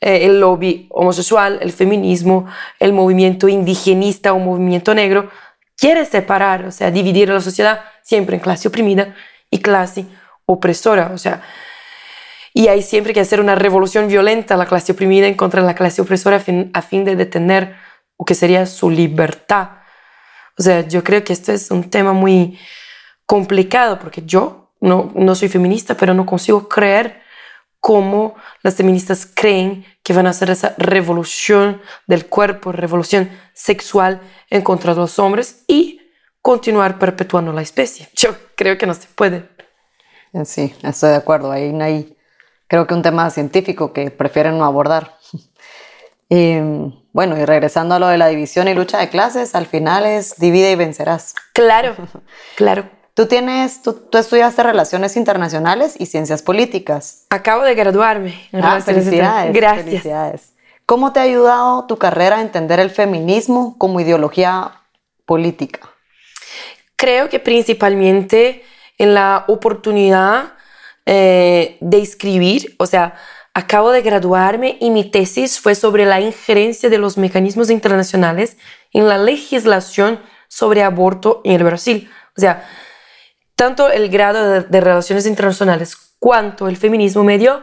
eh, 0.00 0.26
el 0.26 0.40
lobby 0.40 0.88
homosexual, 0.90 1.60
el 1.62 1.70
feminismo, 1.70 2.48
el 2.80 2.92
movimiento 2.92 3.46
indigenista 3.46 4.32
o 4.32 4.40
movimiento 4.40 4.92
negro, 4.92 5.30
quiere 5.78 6.04
separar, 6.04 6.64
o 6.64 6.72
sea, 6.72 6.90
dividir 6.90 7.30
a 7.30 7.34
la 7.34 7.40
sociedad 7.40 7.84
siempre 8.02 8.34
en 8.34 8.42
clase 8.42 8.66
oprimida 8.66 9.14
y 9.50 9.58
clase 9.58 10.04
opresora, 10.46 11.12
o 11.14 11.18
sea, 11.18 11.42
y 12.56 12.68
hay 12.68 12.82
siempre 12.82 13.12
que 13.12 13.20
hacer 13.20 13.40
una 13.40 13.56
revolución 13.56 14.06
violenta 14.06 14.54
a 14.54 14.56
la 14.56 14.66
clase 14.66 14.92
oprimida 14.92 15.26
en 15.26 15.34
contra 15.34 15.60
de 15.60 15.66
la 15.66 15.74
clase 15.74 16.00
opresora 16.00 16.36
a 16.36 16.40
fin, 16.40 16.70
a 16.72 16.82
fin 16.82 17.04
de 17.04 17.16
detener 17.16 17.76
lo 18.16 18.24
que 18.24 18.36
sería 18.36 18.64
su 18.64 18.90
libertad. 18.90 19.70
O 20.56 20.62
sea, 20.62 20.86
yo 20.86 21.02
creo 21.02 21.24
que 21.24 21.32
esto 21.32 21.50
es 21.50 21.72
un 21.72 21.90
tema 21.90 22.12
muy 22.12 22.56
complicado 23.26 23.98
porque 23.98 24.22
yo 24.24 24.72
no, 24.80 25.10
no 25.16 25.34
soy 25.34 25.48
feminista, 25.48 25.96
pero 25.96 26.14
no 26.14 26.24
consigo 26.24 26.68
creer 26.68 27.22
cómo 27.80 28.36
las 28.62 28.76
feministas 28.76 29.26
creen 29.26 29.84
que 30.04 30.12
van 30.12 30.28
a 30.28 30.30
hacer 30.30 30.48
esa 30.50 30.76
revolución 30.78 31.82
del 32.06 32.26
cuerpo, 32.26 32.70
revolución 32.70 33.30
sexual 33.52 34.20
en 34.48 34.62
contra 34.62 34.94
de 34.94 35.00
los 35.00 35.18
hombres 35.18 35.64
y 35.66 36.00
continuar 36.40 37.00
perpetuando 37.00 37.52
la 37.52 37.62
especie. 37.62 38.08
Yo 38.14 38.36
creo 38.54 38.78
que 38.78 38.86
no 38.86 38.94
se 38.94 39.08
puede. 39.08 39.48
Sí, 40.44 40.72
estoy 40.84 41.10
de 41.10 41.16
acuerdo. 41.16 41.50
Ahí 41.50 41.72
no 41.72 41.84
hay 41.84 42.13
creo 42.66 42.86
que 42.86 42.94
un 42.94 43.02
tema 43.02 43.30
científico 43.30 43.92
que 43.92 44.10
prefieren 44.10 44.58
no 44.58 44.64
abordar. 44.64 45.16
Y, 46.30 46.56
bueno, 47.12 47.36
y 47.38 47.44
regresando 47.44 47.94
a 47.94 47.98
lo 47.98 48.08
de 48.08 48.16
la 48.16 48.28
división 48.28 48.66
y 48.66 48.74
lucha 48.74 48.98
de 48.98 49.10
clases, 49.10 49.54
al 49.54 49.66
final 49.66 50.06
es 50.06 50.36
divide 50.38 50.72
y 50.72 50.74
vencerás. 50.74 51.34
Claro, 51.52 51.94
claro. 52.56 52.88
Tú 53.12 53.26
tienes, 53.26 53.82
tú, 53.82 54.08
estudiaste 54.12 54.62
relaciones 54.62 55.16
internacionales 55.16 55.94
y 55.98 56.06
ciencias 56.06 56.42
políticas. 56.42 57.26
Acabo 57.30 57.62
de 57.62 57.74
graduarme. 57.74 58.48
En 58.50 58.64
ah, 58.64 58.80
felicidades. 58.80 59.52
Gracias. 59.52 59.84
Felicidades. 59.84 60.54
¿Cómo 60.86 61.12
te 61.12 61.20
ha 61.20 61.22
ayudado 61.24 61.86
tu 61.86 61.96
carrera 61.98 62.38
a 62.38 62.40
entender 62.40 62.80
el 62.80 62.90
feminismo 62.90 63.76
como 63.78 64.00
ideología 64.00 64.80
política? 65.26 65.80
Creo 66.96 67.28
que 67.28 67.38
principalmente 67.38 68.64
en 68.98 69.14
la 69.14 69.44
oportunidad 69.46 70.53
eh, 71.06 71.76
de 71.80 71.98
escribir, 72.00 72.74
o 72.78 72.86
sea, 72.86 73.14
acabo 73.54 73.92
de 73.92 74.02
graduarme 74.02 74.78
y 74.80 74.90
mi 74.90 75.04
tesis 75.10 75.60
fue 75.60 75.74
sobre 75.74 76.06
la 76.06 76.20
injerencia 76.20 76.90
de 76.90 76.98
los 76.98 77.16
mecanismos 77.16 77.70
internacionales 77.70 78.56
en 78.92 79.08
la 79.08 79.18
legislación 79.18 80.20
sobre 80.48 80.82
aborto 80.82 81.40
en 81.44 81.52
el 81.52 81.64
Brasil. 81.64 82.10
O 82.36 82.40
sea, 82.40 82.68
tanto 83.54 83.88
el 83.88 84.08
grado 84.08 84.62
de, 84.62 84.80
relaciones 84.80 85.26
internacionales 85.26 85.96
cuanto 86.18 86.68
el 86.68 86.76
feminismo 86.76 87.22
me 87.22 87.38
dio 87.38 87.62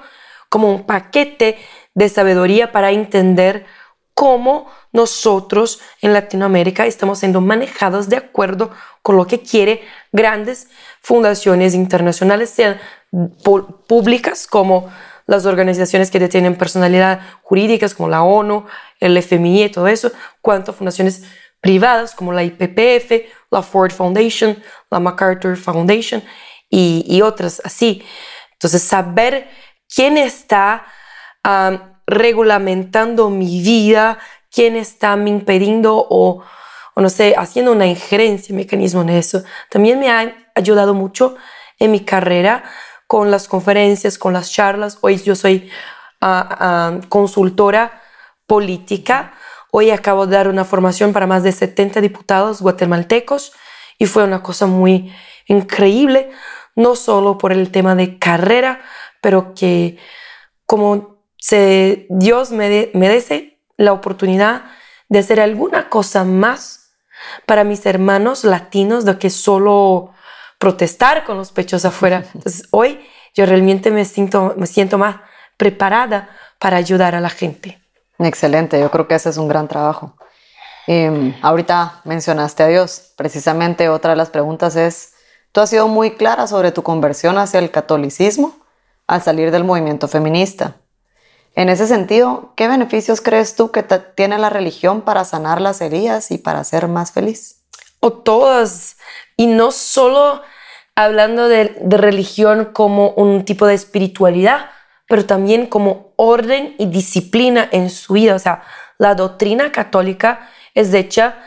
como 0.50 0.70
un 0.70 0.86
paquete 0.86 1.58
de 1.94 2.10
sabiduría 2.10 2.72
para 2.72 2.92
entender 2.92 3.66
cómo 4.14 4.68
nosotros 4.94 5.82
en 6.02 6.14
Latinoamérica 6.14 6.86
estamos 6.86 7.20
siendo 7.20 7.42
manejados 7.42 8.08
de 8.08 8.18
acuerdo 8.18 8.72
con 9.02 9.18
lo 9.18 9.26
que 9.26 9.42
quiere 9.42 9.82
grandes 10.12 10.68
fundaciones 11.02 11.74
internacionales, 11.74 12.50
sean 12.50 12.80
públicas 13.88 14.48
como 14.48 14.90
las 15.26 15.46
organizaciones 15.46 16.12
que 16.12 16.28
tienen 16.28 16.58
personalidad 16.58 17.22
jurídicas 17.42 17.94
como 17.94 18.10
la 18.10 18.24
ONU, 18.24 18.66
el 19.00 19.18
FMI 19.18 19.64
y 19.64 19.70
todo 19.70 19.88
eso, 19.88 20.12
cuanto 20.42 20.74
fundaciones 20.74 21.24
privadas 21.62 22.16
como 22.16 22.34
la 22.34 22.44
IPPF, 22.44 23.30
la 23.50 23.62
Ford 23.62 23.92
Foundation, 23.92 24.62
la 24.90 25.00
MacArthur 25.00 25.56
Foundation 25.56 26.24
y, 26.70 27.22
otras 27.22 27.62
así. 27.64 28.04
Entonces, 28.54 28.82
saber 28.82 29.50
quién 29.94 30.18
está 30.18 30.86
regulamentando 32.08 33.30
mi 33.30 33.62
vida, 33.62 34.20
quién 34.52 34.76
está 34.76 35.16
me 35.16 35.30
impidiendo 35.30 36.06
o, 36.10 36.44
o, 36.94 37.02
no 37.02 37.10
sé, 37.10 37.36
haciendo 37.38 37.72
una 37.72 37.88
injerencia, 37.88 38.56
mecanismo 38.56 39.02
en 39.02 39.10
eso, 39.10 39.44
también 39.70 40.00
me 40.00 40.10
ha 40.10 40.34
ayudado 40.56 40.94
mucho 40.94 41.36
en 41.80 41.92
mi 41.92 42.02
carrera 42.02 42.64
con 43.08 43.32
las 43.32 43.48
conferencias, 43.48 44.18
con 44.18 44.34
las 44.34 44.52
charlas. 44.52 44.98
Hoy 45.02 45.18
yo 45.18 45.36
soy 45.36 45.70
ah, 46.22 46.48
ah, 46.60 47.00
consultora 47.10 48.02
política. 48.46 49.34
Hoy 49.72 49.92
acabo 49.92 50.28
de 50.28 50.36
dar 50.36 50.48
una 50.48 50.66
formación 50.66 51.14
para 51.14 51.28
más 51.28 51.44
de 51.44 51.52
70 51.52 52.02
diputados 52.02 52.62
guatemaltecos 52.62 53.54
y 53.98 54.06
fue 54.06 54.24
una 54.24 54.42
cosa 54.42 54.66
muy 54.66 55.14
increíble, 55.48 56.32
no 56.76 56.96
solo 56.96 57.38
por 57.38 57.52
el 57.52 57.72
tema 57.72 57.96
de 57.96 58.18
carrera, 58.18 58.82
pero 59.22 59.54
que 59.54 59.98
como 60.66 61.26
se, 61.38 62.08
Dios 62.10 62.52
me 62.52 62.92
merece 62.94 63.60
la 63.78 63.94
oportunidad 63.94 64.66
de 65.10 65.20
hacer 65.20 65.40
alguna 65.40 65.90
cosa 65.90 66.24
más 66.24 66.81
para 67.46 67.64
mis 67.64 67.86
hermanos 67.86 68.44
latinos 68.44 69.06
de 69.06 69.18
que 69.18 69.30
solo 69.30 70.14
protestar 70.58 71.24
con 71.24 71.38
los 71.38 71.52
pechos 71.52 71.86
afuera. 71.86 72.24
Entonces 72.34 72.68
hoy 72.72 73.00
yo 73.34 73.46
realmente 73.46 73.92
me 73.92 74.06
siento, 74.06 74.54
me 74.58 74.68
siento 74.68 74.98
más 74.98 75.18
preparada 75.58 76.30
para 76.60 76.78
ayudar 76.78 77.16
a 77.16 77.20
la 77.20 77.30
gente. 77.30 77.82
Excelente, 78.20 78.80
yo 78.80 78.92
creo 78.92 79.08
que 79.08 79.16
ese 79.16 79.30
es 79.30 79.38
un 79.38 79.48
gran 79.48 79.68
trabajo. 79.68 80.16
Em, 80.88 81.36
ahorita 81.42 82.02
mencionaste 82.04 82.64
a 82.64 82.68
Dios. 82.68 83.14
Precisamente 83.16 83.90
otra 83.90 84.12
de 84.12 84.18
las 84.18 84.30
preguntas 84.30 84.76
es, 84.76 85.14
tú 85.52 85.62
has 85.62 85.70
sido 85.70 85.88
muy 85.88 86.12
clara 86.12 86.48
sobre 86.48 86.72
tu 86.72 86.84
conversión 86.84 87.38
hacia 87.38 87.60
el 87.60 87.72
catolicismo 87.72 88.56
al 89.08 89.22
salir 89.22 89.52
del 89.52 89.64
movimiento 89.64 90.08
feminista. 90.08 90.76
En 91.56 91.70
ese 91.70 91.86
sentido, 91.86 92.54
¿qué 92.56 92.68
beneficios 92.68 93.22
crees 93.22 93.56
tú 93.56 93.72
que 93.72 93.84
tiene 93.84 94.38
la 94.38 94.50
religión 94.50 95.02
para 95.02 95.26
sanar 95.26 95.60
las 95.60 95.82
heridas 95.82 96.32
y 96.32 96.38
para 96.38 96.64
ser 96.64 96.88
más 96.88 97.12
feliz? 97.12 97.64
O 98.00 98.14
todas. 98.14 98.98
Y 99.36 99.48
no 99.48 99.72
solo 99.72 100.42
hablando 100.96 101.48
de, 101.48 101.76
religión 101.90 102.70
como 102.74 103.12
un 103.12 103.44
tipo 103.44 103.66
de 103.68 103.74
espiritualidad, 103.74 104.70
pero 105.08 105.26
también 105.26 105.66
como 105.66 106.14
orden 106.16 106.76
y 106.78 106.86
disciplina 106.86 107.68
en 107.72 107.90
su 107.90 108.14
vida. 108.14 108.36
O 108.36 108.40
sea, 108.40 108.64
la 108.98 109.16
doctrina 109.16 109.72
católica 109.72 110.50
es 110.74 110.94
hecha 110.94 111.38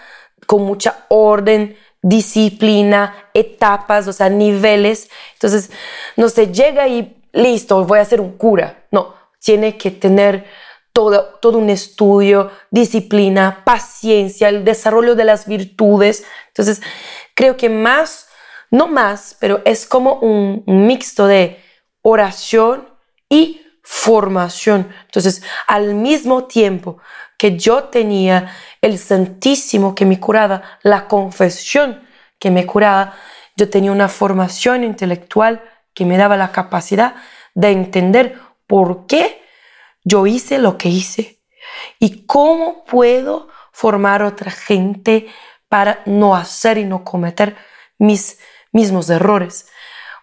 con 0.46 0.62
mucha 0.62 1.06
orden, 1.08 1.78
disciplina, 2.02 3.14
etapas, 3.32 4.06
o 4.06 4.12
sea, 4.12 4.28
niveles. 4.28 5.08
Entonces, 5.34 5.70
no 6.16 6.28
se 6.28 6.52
llega 6.52 6.86
y 6.88 7.16
listo, 7.32 7.84
voy 7.84 8.00
a 8.00 8.04
ser 8.04 8.20
un 8.20 8.36
cura. 8.36 8.84
No, 8.90 9.13
tiene 9.44 9.76
que 9.76 9.90
tener 9.90 10.46
todo, 10.94 11.38
todo 11.40 11.58
un 11.58 11.68
estudio, 11.68 12.50
disciplina, 12.70 13.62
paciencia, 13.64 14.48
el 14.48 14.64
desarrollo 14.64 15.14
de 15.14 15.24
las 15.24 15.46
virtudes. 15.46 16.24
Entonces, 16.48 16.80
creo 17.34 17.56
que 17.56 17.68
más, 17.68 18.28
no 18.70 18.86
más, 18.86 19.36
pero 19.38 19.60
es 19.66 19.86
como 19.86 20.14
un, 20.14 20.64
mixto 20.66 21.26
de 21.26 21.62
oración 22.00 22.88
y 23.28 23.60
formación. 23.82 24.88
Entonces, 25.04 25.42
al 25.66 25.94
mismo 25.94 26.44
tiempo 26.44 26.98
que 27.36 27.58
yo 27.58 27.84
tenía 27.84 28.50
el 28.80 28.98
Santísimo 28.98 29.94
que 29.94 30.06
me 30.06 30.18
curaba, 30.18 30.62
la 30.82 31.06
confesión 31.06 32.02
que 32.38 32.50
me 32.50 32.64
curaba, 32.64 33.14
yo 33.56 33.68
tenía 33.68 33.92
una 33.92 34.08
formación 34.08 34.84
intelectual 34.84 35.62
que 35.92 36.06
me 36.06 36.16
daba 36.16 36.38
la 36.38 36.50
capacidad 36.50 37.16
de 37.54 37.70
entender 37.70 38.38
por 38.74 39.06
qué 39.06 39.40
yo 40.02 40.26
hice 40.26 40.58
lo 40.58 40.78
que 40.78 40.88
hice 40.88 41.38
y 42.00 42.26
cómo 42.26 42.82
puedo 42.82 43.46
formar 43.70 44.24
otra 44.24 44.50
gente 44.50 45.28
para 45.68 46.02
no 46.06 46.34
hacer 46.34 46.78
y 46.78 46.84
no 46.84 47.04
cometer 47.04 47.54
mis 47.98 48.40
mismos 48.72 49.08
errores. 49.10 49.68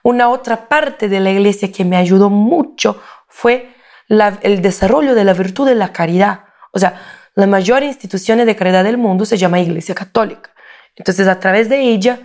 Una 0.03 0.27
otra 0.27 0.67
parte 0.67 1.07
de 1.07 1.21
la 1.21 1.31
iglesia 1.31 1.71
que 1.71 1.85
me 1.85 1.95
ayudó 1.95 2.29
mucho 2.29 3.01
fue 3.29 3.73
el 4.09 4.61
desarrollo 4.61 5.15
de 5.15 5.23
la 5.23 5.33
virtud 5.33 5.65
de 5.65 5.75
la 5.75 5.93
caridad. 5.93 6.43
O 6.73 6.79
sea, 6.79 7.01
la 7.35 7.47
mayor 7.47 7.83
institución 7.83 8.45
de 8.45 8.55
caridad 8.57 8.83
del 8.83 8.97
mundo 8.97 9.23
se 9.23 9.37
llama 9.37 9.61
Iglesia 9.61 9.95
Católica. 9.95 10.53
Entonces, 10.97 11.29
a 11.29 11.39
través 11.39 11.69
de 11.69 11.79
ella, 11.79 12.19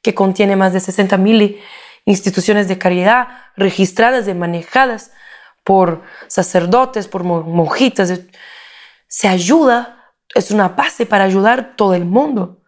que 0.00 0.14
contiene 0.14 0.54
más 0.54 0.72
de 0.74 0.78
60 0.78 1.16
mil 1.16 1.60
instituciones 2.04 2.68
de 2.68 2.78
caridad 2.78 3.26
registradas 3.56 4.28
y 4.28 4.34
manejadas 4.34 5.10
por 5.64 6.02
sacerdotes, 6.26 7.08
por 7.08 7.24
monjitas, 7.24 8.12
se 9.06 9.28
ayuda, 9.28 10.14
es 10.34 10.50
una 10.50 10.68
base 10.68 11.06
para 11.06 11.24
ayudar 11.24 11.76
todo 11.76 11.94
el 11.94 12.04
mundo. 12.04 12.62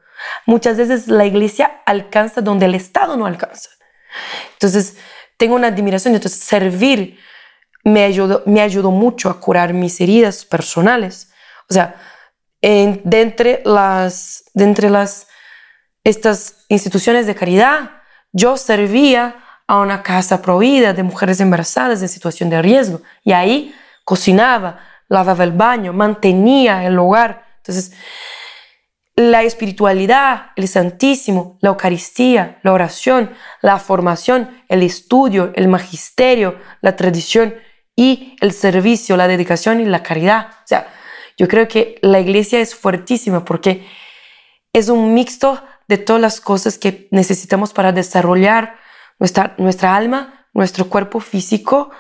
Muchas 0.47 0.77
veces 0.77 1.09
la 1.09 1.27
iglesia 1.27 1.83
alcanza 1.87 2.41
donde 2.41 2.67
el 2.67 2.75
Estado 2.75 3.17
no 3.17 3.27
alcanza. 3.27 3.71
Entonces, 4.53 4.97
tengo 5.37 5.57
una 5.57 5.69
admiración, 5.69 6.15
entonces 6.15 6.41
servir 6.41 7.19
me 7.83 8.05
ayudó, 8.05 8.43
me 8.47 8.61
ayudó 8.61 8.91
mucho 8.91 9.29
a 9.29 9.41
curar 9.41 9.75
mis 9.75 10.01
heridas 10.01 10.45
personales. 10.45 11.33
O 11.69 11.75
sea, 11.75 11.97
de 12.63 13.21
entre 13.21 13.63
las, 13.65 14.45
de 14.55 14.65
entre 14.65 14.89
las, 14.89 15.29
estas 16.03 16.65
instituciones 16.69 17.27
de 17.27 17.35
caridad, 17.35 17.91
yo 18.33 18.57
servía 18.57 19.44
a 19.67 19.79
una 19.79 20.03
casa 20.03 20.43
prohibida 20.43 20.93
de 20.93 21.03
mujeres 21.03 21.41
embarazadas 21.41 22.03
en 22.03 22.09
situación 22.09 22.51
de 22.51 22.61
riesgo 22.61 23.01
y 23.23 23.33
ahí 23.33 23.75
cocinaba, 24.05 24.81
lavaba 25.09 25.45
el 25.45 25.53
baño, 25.53 25.93
mantenía 25.93 26.85
el 26.85 26.99
hogar. 26.99 27.47
Entonces, 27.59 27.93
la 29.17 29.43
espiritualidad, 29.43 30.47
el 30.57 30.69
Santísimo, 30.69 31.57
la 31.61 31.71
Eucaristía, 31.71 32.59
la 32.63 32.73
oración, 32.73 33.31
la 33.63 33.79
formación, 33.79 34.63
el 34.69 34.83
estudio, 34.83 35.53
el 35.55 35.69
magisterio, 35.69 36.59
la 36.81 36.97
tradición 36.97 37.55
y 37.97 38.37
el 38.41 38.53
servicio, 38.53 39.17
la 39.17 39.29
dedicación 39.29 39.81
y 39.81 39.85
la 39.85 40.03
caridad. 40.03 40.49
O 40.65 40.67
sea, 40.67 40.89
yo 41.39 41.49
creo 41.49 41.69
que 41.69 41.99
la 42.03 42.21
iglesia 42.21 42.61
es 42.61 42.75
fuertísima 42.75 43.45
porque 43.45 43.87
es 44.73 44.89
un 44.89 45.15
mixto 45.15 45.63
de 45.87 45.99
todas 45.99 46.21
las 46.21 46.41
cosas 46.41 46.77
que 46.77 47.07
necesitamos 47.13 47.73
para 47.73 47.93
desarrollar 47.93 48.77
nuestra, 49.19 49.55
nuestra 49.59 49.97
alma, 49.97 50.49
nuestro 50.53 50.89
cuerpo 50.89 51.21
físico 51.21 51.91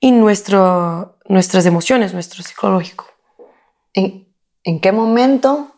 y 0.00 0.12
nuestro, 0.12 1.18
nuestras 1.26 1.66
emociones, 1.66 2.14
nuestro 2.14 2.42
psicológico. 2.42 3.06
¿En, 3.92 4.28
¿En 4.64 4.80
qué 4.80 4.92
momento 4.92 5.74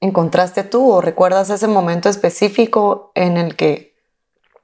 encontraste 0.00 0.64
tú 0.64 0.90
o 0.90 1.00
recuerdas 1.00 1.50
ese 1.50 1.68
momento 1.68 2.08
específico 2.08 3.12
en 3.14 3.36
el 3.36 3.56
que 3.56 3.94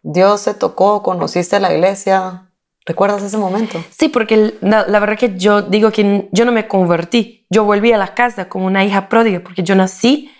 Dios 0.02 0.40
se 0.42 0.54
tocó, 0.54 1.02
conociste 1.02 1.60
la 1.60 1.72
iglesia? 1.72 2.50
¿Recuerdas 2.86 3.22
ese 3.22 3.36
momento? 3.36 3.84
Sí, 3.90 4.08
porque 4.08 4.54
la, 4.62 4.86
la, 4.86 4.98
verdad 4.98 5.18
que 5.18 5.36
yo 5.36 5.60
digo 5.60 5.92
que 5.92 6.28
yo 6.32 6.44
no 6.46 6.52
me 6.52 6.66
convertí. 6.66 7.46
Yo 7.50 7.64
volví 7.64 7.92
a 7.92 7.98
la 7.98 8.14
casa 8.14 8.48
como 8.48 8.64
una 8.64 8.84
hija 8.84 9.10
pródiga 9.10 9.40
porque 9.40 9.62
yo 9.62 9.74
nací, 9.74 10.30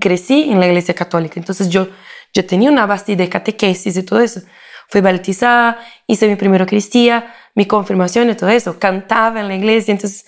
crecí 0.00 0.50
en 0.50 0.60
la 0.60 0.66
iglesia 0.66 0.94
católica. 0.94 1.40
Entonces 1.40 1.68
yo, 1.68 1.88
yo 2.32 2.46
tenía 2.46 2.70
una 2.70 2.86
base 2.86 3.16
de 3.16 3.28
catequesis 3.28 3.96
y 3.96 4.02
todo 4.02 4.20
eso. 4.20 4.40
Fui 4.88 5.00
bautizada, 5.00 5.78
hice 6.06 6.28
mi 6.28 6.36
primera 6.36 6.66
cristía, 6.66 7.34
mi 7.54 7.66
confirmación 7.66 8.30
y 8.30 8.34
todo 8.34 8.50
eso. 8.50 8.78
Cantaba 8.78 9.40
en 9.40 9.48
la 9.48 9.54
iglesia. 9.54 9.92
Entonces, 9.92 10.26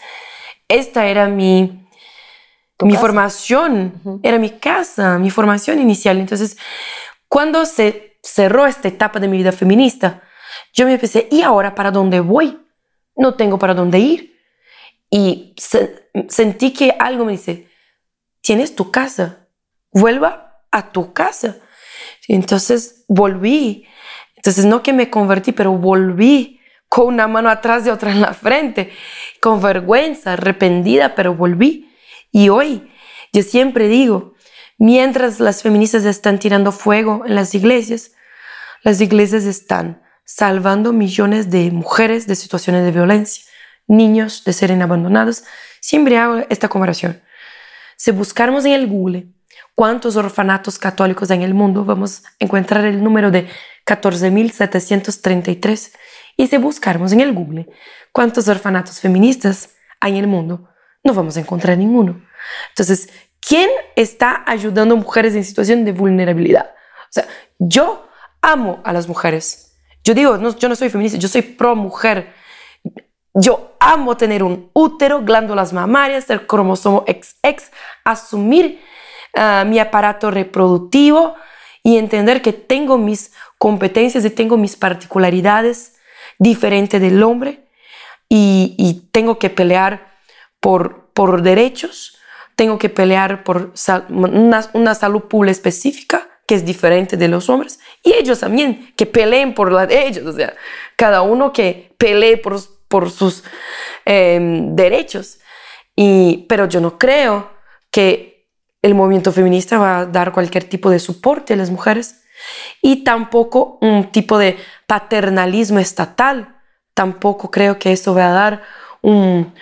esta 0.68 1.06
era 1.06 1.28
mi, 1.28 1.88
mi 2.80 2.96
formación, 2.96 4.20
era 4.22 4.38
mi 4.38 4.50
casa, 4.50 5.18
mi 5.18 5.30
formación 5.30 5.80
inicial. 5.80 6.18
Entonces, 6.18 6.56
cuando 7.28 7.64
se 7.66 8.18
cerró 8.22 8.66
esta 8.66 8.88
etapa 8.88 9.18
de 9.18 9.28
mi 9.28 9.38
vida 9.38 9.52
feminista, 9.52 10.22
yo 10.72 10.86
me 10.86 10.94
empecé, 10.94 11.28
¿y 11.30 11.42
ahora 11.42 11.74
para 11.74 11.90
dónde 11.90 12.20
voy? 12.20 12.58
No 13.16 13.34
tengo 13.34 13.58
para 13.58 13.74
dónde 13.74 13.98
ir. 13.98 14.38
Y 15.10 15.54
sentí 16.28 16.72
que 16.72 16.96
algo 16.98 17.24
me 17.24 17.32
dice, 17.32 17.68
tienes 18.40 18.74
tu 18.74 18.90
casa, 18.90 19.48
vuelva 19.92 20.64
a 20.70 20.90
tu 20.92 21.12
casa. 21.12 21.56
Entonces 22.28 23.04
volví. 23.08 23.86
Entonces 24.36 24.64
no 24.64 24.82
que 24.82 24.92
me 24.92 25.10
convertí, 25.10 25.52
pero 25.52 25.72
volví 25.72 26.60
con 26.88 27.06
una 27.06 27.26
mano 27.26 27.48
atrás 27.48 27.86
y 27.86 27.90
otra 27.90 28.12
en 28.12 28.20
la 28.20 28.34
frente, 28.34 28.92
con 29.40 29.62
vergüenza, 29.62 30.34
arrepentida, 30.34 31.14
pero 31.14 31.34
volví. 31.34 31.90
Y 32.30 32.48
hoy 32.48 32.90
yo 33.32 33.42
siempre 33.42 33.88
digo, 33.88 34.34
mientras 34.78 35.40
las 35.40 35.62
feministas 35.62 36.04
están 36.04 36.38
tirando 36.38 36.70
fuego 36.70 37.22
en 37.26 37.34
las 37.34 37.54
iglesias, 37.54 38.12
las 38.82 39.00
iglesias 39.00 39.44
están 39.44 40.02
salvando 40.24 40.92
millones 40.92 41.50
de 41.50 41.70
mujeres 41.70 42.26
de 42.26 42.36
situaciones 42.36 42.84
de 42.84 42.90
violencia, 42.90 43.44
niños 43.86 44.44
de 44.44 44.52
ser 44.52 44.72
abandonados. 44.72 45.44
Siempre 45.80 46.18
hago 46.18 46.44
esta 46.50 46.68
comparación. 46.68 47.22
Si 47.96 48.10
buscamos 48.10 48.64
en 48.64 48.72
el 48.72 48.86
Google 48.86 49.28
cuántos 49.74 50.16
orfanatos 50.16 50.78
católicos 50.78 51.30
en 51.30 51.42
el 51.42 51.54
mundo, 51.54 51.84
vamos 51.84 52.24
a 52.24 52.28
encontrar 52.38 52.84
el 52.84 53.02
número 53.02 53.30
de 53.30 53.48
14.733. 53.86 55.92
Y 56.36 56.46
si 56.46 56.56
buscamos 56.56 57.12
en 57.12 57.20
el 57.20 57.32
Google 57.32 57.68
cuántos 58.12 58.48
orfanatos 58.48 59.00
feministas 59.00 59.74
hay 60.00 60.12
en 60.12 60.18
el 60.18 60.26
mundo, 60.26 60.68
no 61.04 61.14
vamos 61.14 61.36
a 61.36 61.40
encontrar 61.40 61.78
ninguno. 61.78 62.24
Entonces, 62.70 63.08
¿quién 63.40 63.68
está 63.96 64.42
ayudando 64.46 64.94
a 64.94 64.98
mujeres 64.98 65.34
en 65.34 65.44
situación 65.44 65.84
de 65.84 65.92
vulnerabilidad? 65.92 66.70
O 67.04 67.10
sea, 67.10 67.26
yo 67.58 68.08
amo 68.40 68.80
a 68.84 68.92
las 68.92 69.08
mujeres, 69.08 69.76
yo 70.04 70.14
digo, 70.14 70.36
no, 70.36 70.56
yo 70.56 70.68
no 70.68 70.76
soy 70.76 70.90
feminista, 70.90 71.18
yo 71.18 71.28
soy 71.28 71.42
pro 71.42 71.76
mujer. 71.76 72.34
Yo 73.34 73.76
amo 73.80 74.16
tener 74.16 74.42
un 74.42 74.70
útero, 74.74 75.22
glándulas 75.22 75.72
mamarias, 75.72 76.28
el 76.28 76.46
cromosomo 76.46 77.04
XX, 77.06 77.70
asumir 78.04 78.82
ah, 79.34 79.64
mi 79.66 79.78
aparato 79.78 80.30
reproductivo 80.30 81.34
y 81.82 81.96
entender 81.96 82.42
que 82.42 82.52
tengo 82.52 82.98
mis 82.98 83.32
competencias 83.58 84.24
y 84.24 84.30
tengo 84.30 84.56
mis 84.56 84.76
particularidades 84.76 85.96
diferentes 86.38 87.00
del 87.00 87.22
hombre 87.22 87.64
y, 88.28 89.08
tengo 89.12 89.38
que 89.38 89.50
pelear 89.50 90.16
por, 90.58 91.10
por 91.12 91.42
derechos, 91.42 92.18
tengo 92.56 92.78
que 92.78 92.88
pelear 92.88 93.44
por 93.44 93.74
una, 94.08 94.70
una 94.72 94.94
salud 94.94 95.24
pública 95.24 95.52
específica 95.52 96.28
que 96.46 96.54
es 96.54 96.64
diferente 96.64 97.16
de 97.16 97.28
los 97.28 97.48
hombres, 97.48 97.78
y 98.02 98.12
ellos 98.14 98.40
también, 98.40 98.92
que 98.96 99.06
peleen 99.06 99.54
por 99.54 99.70
la 99.70 99.86
de 99.86 100.06
ellos, 100.06 100.26
o 100.26 100.32
sea, 100.32 100.54
cada 100.96 101.22
uno 101.22 101.52
que 101.52 101.94
pelee 101.98 102.36
por, 102.36 102.58
por 102.88 103.10
sus 103.10 103.44
em, 104.04 104.74
derechos. 104.74 105.38
Y, 105.94 106.46
pero 106.48 106.66
yo 106.66 106.80
no 106.80 106.98
creo 106.98 107.50
que 107.90 108.31
el 108.82 108.96
movimiento 108.96 109.32
feminista 109.32 109.78
va 109.78 110.00
a 110.00 110.06
dar 110.06 110.32
cualquier 110.32 110.64
tipo 110.64 110.90
de 110.90 110.98
soporte 110.98 111.54
a 111.54 111.56
las 111.56 111.70
mujeres 111.70 112.24
y 112.80 113.04
tampoco 113.04 113.78
un 113.80 114.10
tipo 114.10 114.38
de 114.38 114.58
paternalismo 114.86 115.78
estatal. 115.78 116.56
Tampoco 116.92 117.50
creo 117.50 117.78
que 117.78 117.92
eso 117.92 118.12
va 118.14 118.28
a 118.28 118.32
dar 118.32 118.62
un, 119.00 119.54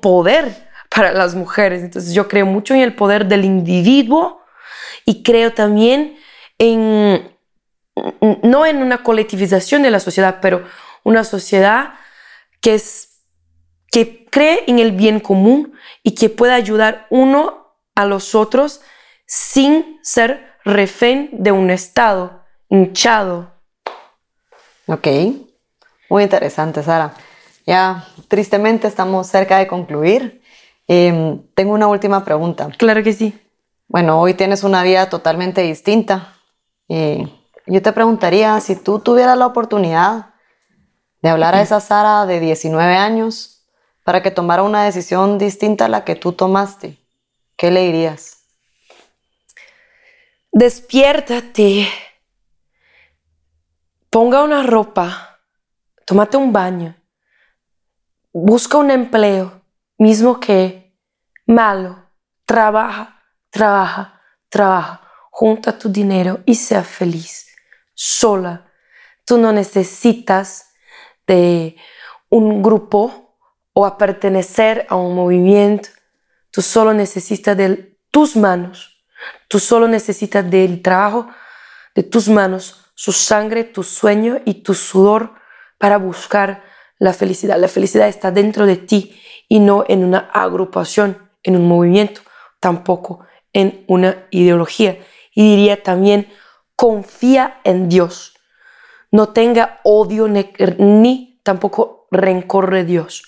poder 0.00 0.68
para 0.90 1.12
las 1.12 1.34
mujeres. 1.34 1.82
Entonces 1.82 2.12
yo 2.12 2.26
creo 2.28 2.44
mucho 2.44 2.74
en 2.74 2.80
el 2.80 2.94
poder 2.94 3.26
del 3.26 3.44
individuo 3.44 4.42
y 5.04 5.22
creo 5.22 5.52
también 5.52 6.16
en, 6.58 7.30
no 8.42 8.66
en 8.66 8.78
una 8.78 9.02
colectivización 9.02 9.82
de 9.82 9.90
la 9.90 10.00
sociedad, 10.00 10.38
pero 10.42 10.64
una 11.04 11.22
sociedad 11.22 11.94
que, 12.60 12.74
es, 12.74 13.20
que 13.92 14.26
cree 14.26 14.64
en 14.66 14.80
el 14.80 14.92
bien 14.92 15.20
común 15.20 15.74
y 16.02 16.14
que 16.14 16.30
pueda 16.30 16.54
ayudar 16.54 17.06
uno 17.10 17.65
a 17.96 18.04
los 18.04 18.36
otros 18.36 18.80
sin 19.26 19.98
ser 20.02 20.46
refén 20.64 21.30
de 21.32 21.50
un 21.50 21.70
estado 21.70 22.44
hinchado. 22.68 23.50
Ok, 24.86 25.08
muy 26.08 26.22
interesante, 26.22 26.84
Sara. 26.84 27.14
Ya, 27.66 28.06
tristemente 28.28 28.86
estamos 28.86 29.26
cerca 29.26 29.58
de 29.58 29.66
concluir. 29.66 30.40
Em, 30.86 31.42
tengo 31.54 31.72
una 31.72 31.88
última 31.88 32.24
pregunta. 32.24 32.68
Claro 32.78 33.02
que 33.02 33.12
sí. 33.12 33.36
Bueno, 33.88 34.20
hoy 34.20 34.34
tienes 34.34 34.62
una 34.62 34.84
vida 34.84 35.08
totalmente 35.08 35.62
distinta. 35.62 36.34
Yo 36.88 37.82
te 37.82 37.92
preguntaría 37.92 38.60
si 38.60 38.76
tú 38.76 39.00
tuvieras 39.00 39.36
la 39.36 39.46
oportunidad 39.46 40.34
de 41.20 41.28
hablar 41.28 41.56
a 41.56 41.62
esa 41.62 41.80
Sara 41.80 42.26
de 42.26 42.38
19 42.38 42.94
años 42.94 43.66
para 44.04 44.22
que 44.22 44.30
tomara 44.30 44.62
una 44.62 44.84
decisión 44.84 45.38
distinta 45.38 45.86
a 45.86 45.88
la 45.88 46.04
que 46.04 46.14
tú 46.14 46.32
tomaste, 46.32 46.96
¿qué 47.56 47.70
le 47.70 47.82
dirías? 47.82 48.44
Despiértate. 50.52 51.88
Ponga 54.10 54.42
una 54.42 54.62
ropa. 54.62 55.40
Tómate 56.06 56.36
un 56.36 56.52
baño. 56.52 56.96
Busca 58.32 58.78
un 58.78 58.90
empleo, 58.90 59.62
mismo 59.98 60.40
que 60.40 60.96
malo. 61.46 62.10
Trabaja, 62.44 63.22
trabaja, 63.50 64.22
trabaja. 64.48 65.02
Junta 65.30 65.78
tu 65.78 65.90
dinero 65.90 66.40
y 66.46 66.54
sea 66.54 66.82
feliz. 66.82 67.48
Sola. 67.92 68.72
Tú 69.26 69.36
no 69.38 69.52
necesitas 69.52 70.72
de 71.26 71.76
un 72.30 72.62
grupo 72.62 73.36
o 73.72 73.84
a 73.84 73.98
pertenecer 73.98 74.86
a 74.88 74.96
un 74.96 75.14
movimiento. 75.14 75.90
Tú 76.56 76.62
solo 76.62 76.94
necesitas 76.94 77.54
de 77.54 77.98
tus 78.10 78.36
manos. 78.36 79.04
Tú 79.46 79.58
solo 79.58 79.88
necesitas 79.88 80.50
del 80.50 80.80
trabajo 80.80 81.28
de 81.94 82.02
tus 82.02 82.30
manos, 82.30 82.86
su 82.94 83.12
sangre, 83.12 83.64
tu 83.64 83.82
sueño 83.82 84.40
y 84.46 84.62
tu 84.62 84.72
sudor 84.72 85.34
para 85.76 85.98
buscar 85.98 86.64
la 86.98 87.12
felicidad. 87.12 87.60
La 87.60 87.68
felicidad 87.68 88.08
está 88.08 88.30
dentro 88.30 88.64
de 88.64 88.76
ti 88.76 89.20
y 89.46 89.60
no 89.60 89.84
en 89.86 90.02
una 90.02 90.30
agrupación, 90.32 91.30
en 91.42 91.56
un 91.56 91.68
movimiento, 91.68 92.22
tampoco 92.58 93.26
en 93.52 93.84
una 93.86 94.26
ideología. 94.30 94.98
Y 95.34 95.56
diría 95.56 95.82
también, 95.82 96.32
confía 96.74 97.60
en 97.64 97.90
Dios 97.90 98.36
no 99.10 99.30
tenga 99.30 99.80
odio 99.84 100.28
ni 100.28 101.40
tampoco 101.42 102.06
rencor 102.10 102.70
de 102.70 102.84
Dios. 102.84 103.22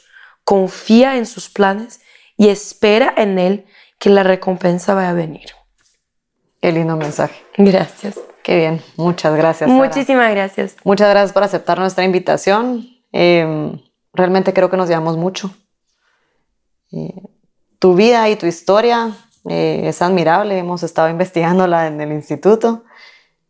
Confía 0.45 1.17
en 1.17 1.27
sus 1.27 1.49
planes 1.49 2.01
y 2.39 2.49
espera 2.49 3.13
en 3.15 3.39
Él 3.39 3.67
que 3.99 4.09
la 4.09 4.23
recompensa 4.23 4.95
vaya 4.95 5.11
a 5.11 5.13
venir. 5.13 5.51
Qué 6.63 6.73
lindo 6.73 6.97
mensaje. 6.97 7.45
Gracias. 7.59 8.19
Qué 8.43 8.57
bien. 8.57 8.81
Muchas 8.97 9.37
gracias. 9.37 9.69
Muchísimas 9.69 10.31
gracias. 10.31 10.77
Muchas 10.85 11.11
gracias 11.11 11.33
por 11.33 11.43
aceptar 11.43 11.79
nuestra 11.79 12.05
invitación. 12.05 12.89
Em, 13.13 13.79
realmente 14.15 14.55
creo 14.55 14.71
que 14.71 14.77
nos 14.77 14.89
llevamos 14.89 15.17
mucho. 15.17 15.51
Eh, 16.93 17.23
tu 17.79 17.95
vida 17.95 18.29
y 18.31 18.37
tu 18.37 18.47
historia 18.47 19.11
eh, 19.49 19.83
es 19.85 20.01
admirable. 20.01 20.59
Hemos 20.59 20.83
estado 20.85 21.11
investigándola 21.11 21.89
en 21.89 22.01
el 22.01 22.13
instituto. 22.13 22.85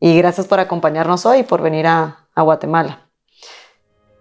Y 0.01 0.17
gracias 0.17 0.47
por 0.47 0.61
acompañarnos 0.61 1.27
hoy 1.27 1.41
y 1.41 1.43
por 1.43 1.61
venir 1.61 1.87
a, 1.87 2.27
a 2.35 2.43
Guatemala. 2.43 3.08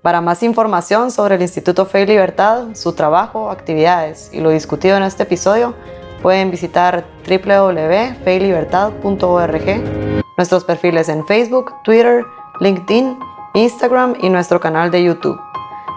Para 0.07 0.21
más 0.21 0.41
información 0.41 1.11
sobre 1.11 1.35
el 1.35 1.41
Instituto 1.41 1.85
Fe 1.85 2.03
y 2.03 2.05
Libertad, 2.05 2.67
su 2.75 2.93
trabajo, 2.93 3.51
actividades 3.51 4.29
y 4.31 4.39
lo 4.39 4.51
discutido 4.51 4.95
en 4.95 5.03
este 5.03 5.23
episodio, 5.23 5.73
pueden 6.21 6.49
visitar 6.49 7.03
www.feylibertad.org, 7.27 10.23
nuestros 10.37 10.63
perfiles 10.63 11.09
en 11.09 11.27
Facebook, 11.27 11.73
Twitter, 11.83 12.23
LinkedIn, 12.61 13.19
Instagram 13.53 14.15
y 14.21 14.29
nuestro 14.29 14.61
canal 14.61 14.91
de 14.91 15.03
YouTube. 15.03 15.37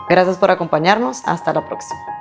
Gracias 0.08 0.38
por 0.38 0.50
acompañarnos. 0.50 1.22
Hasta 1.24 1.52
la 1.52 1.64
próxima. 1.64 2.19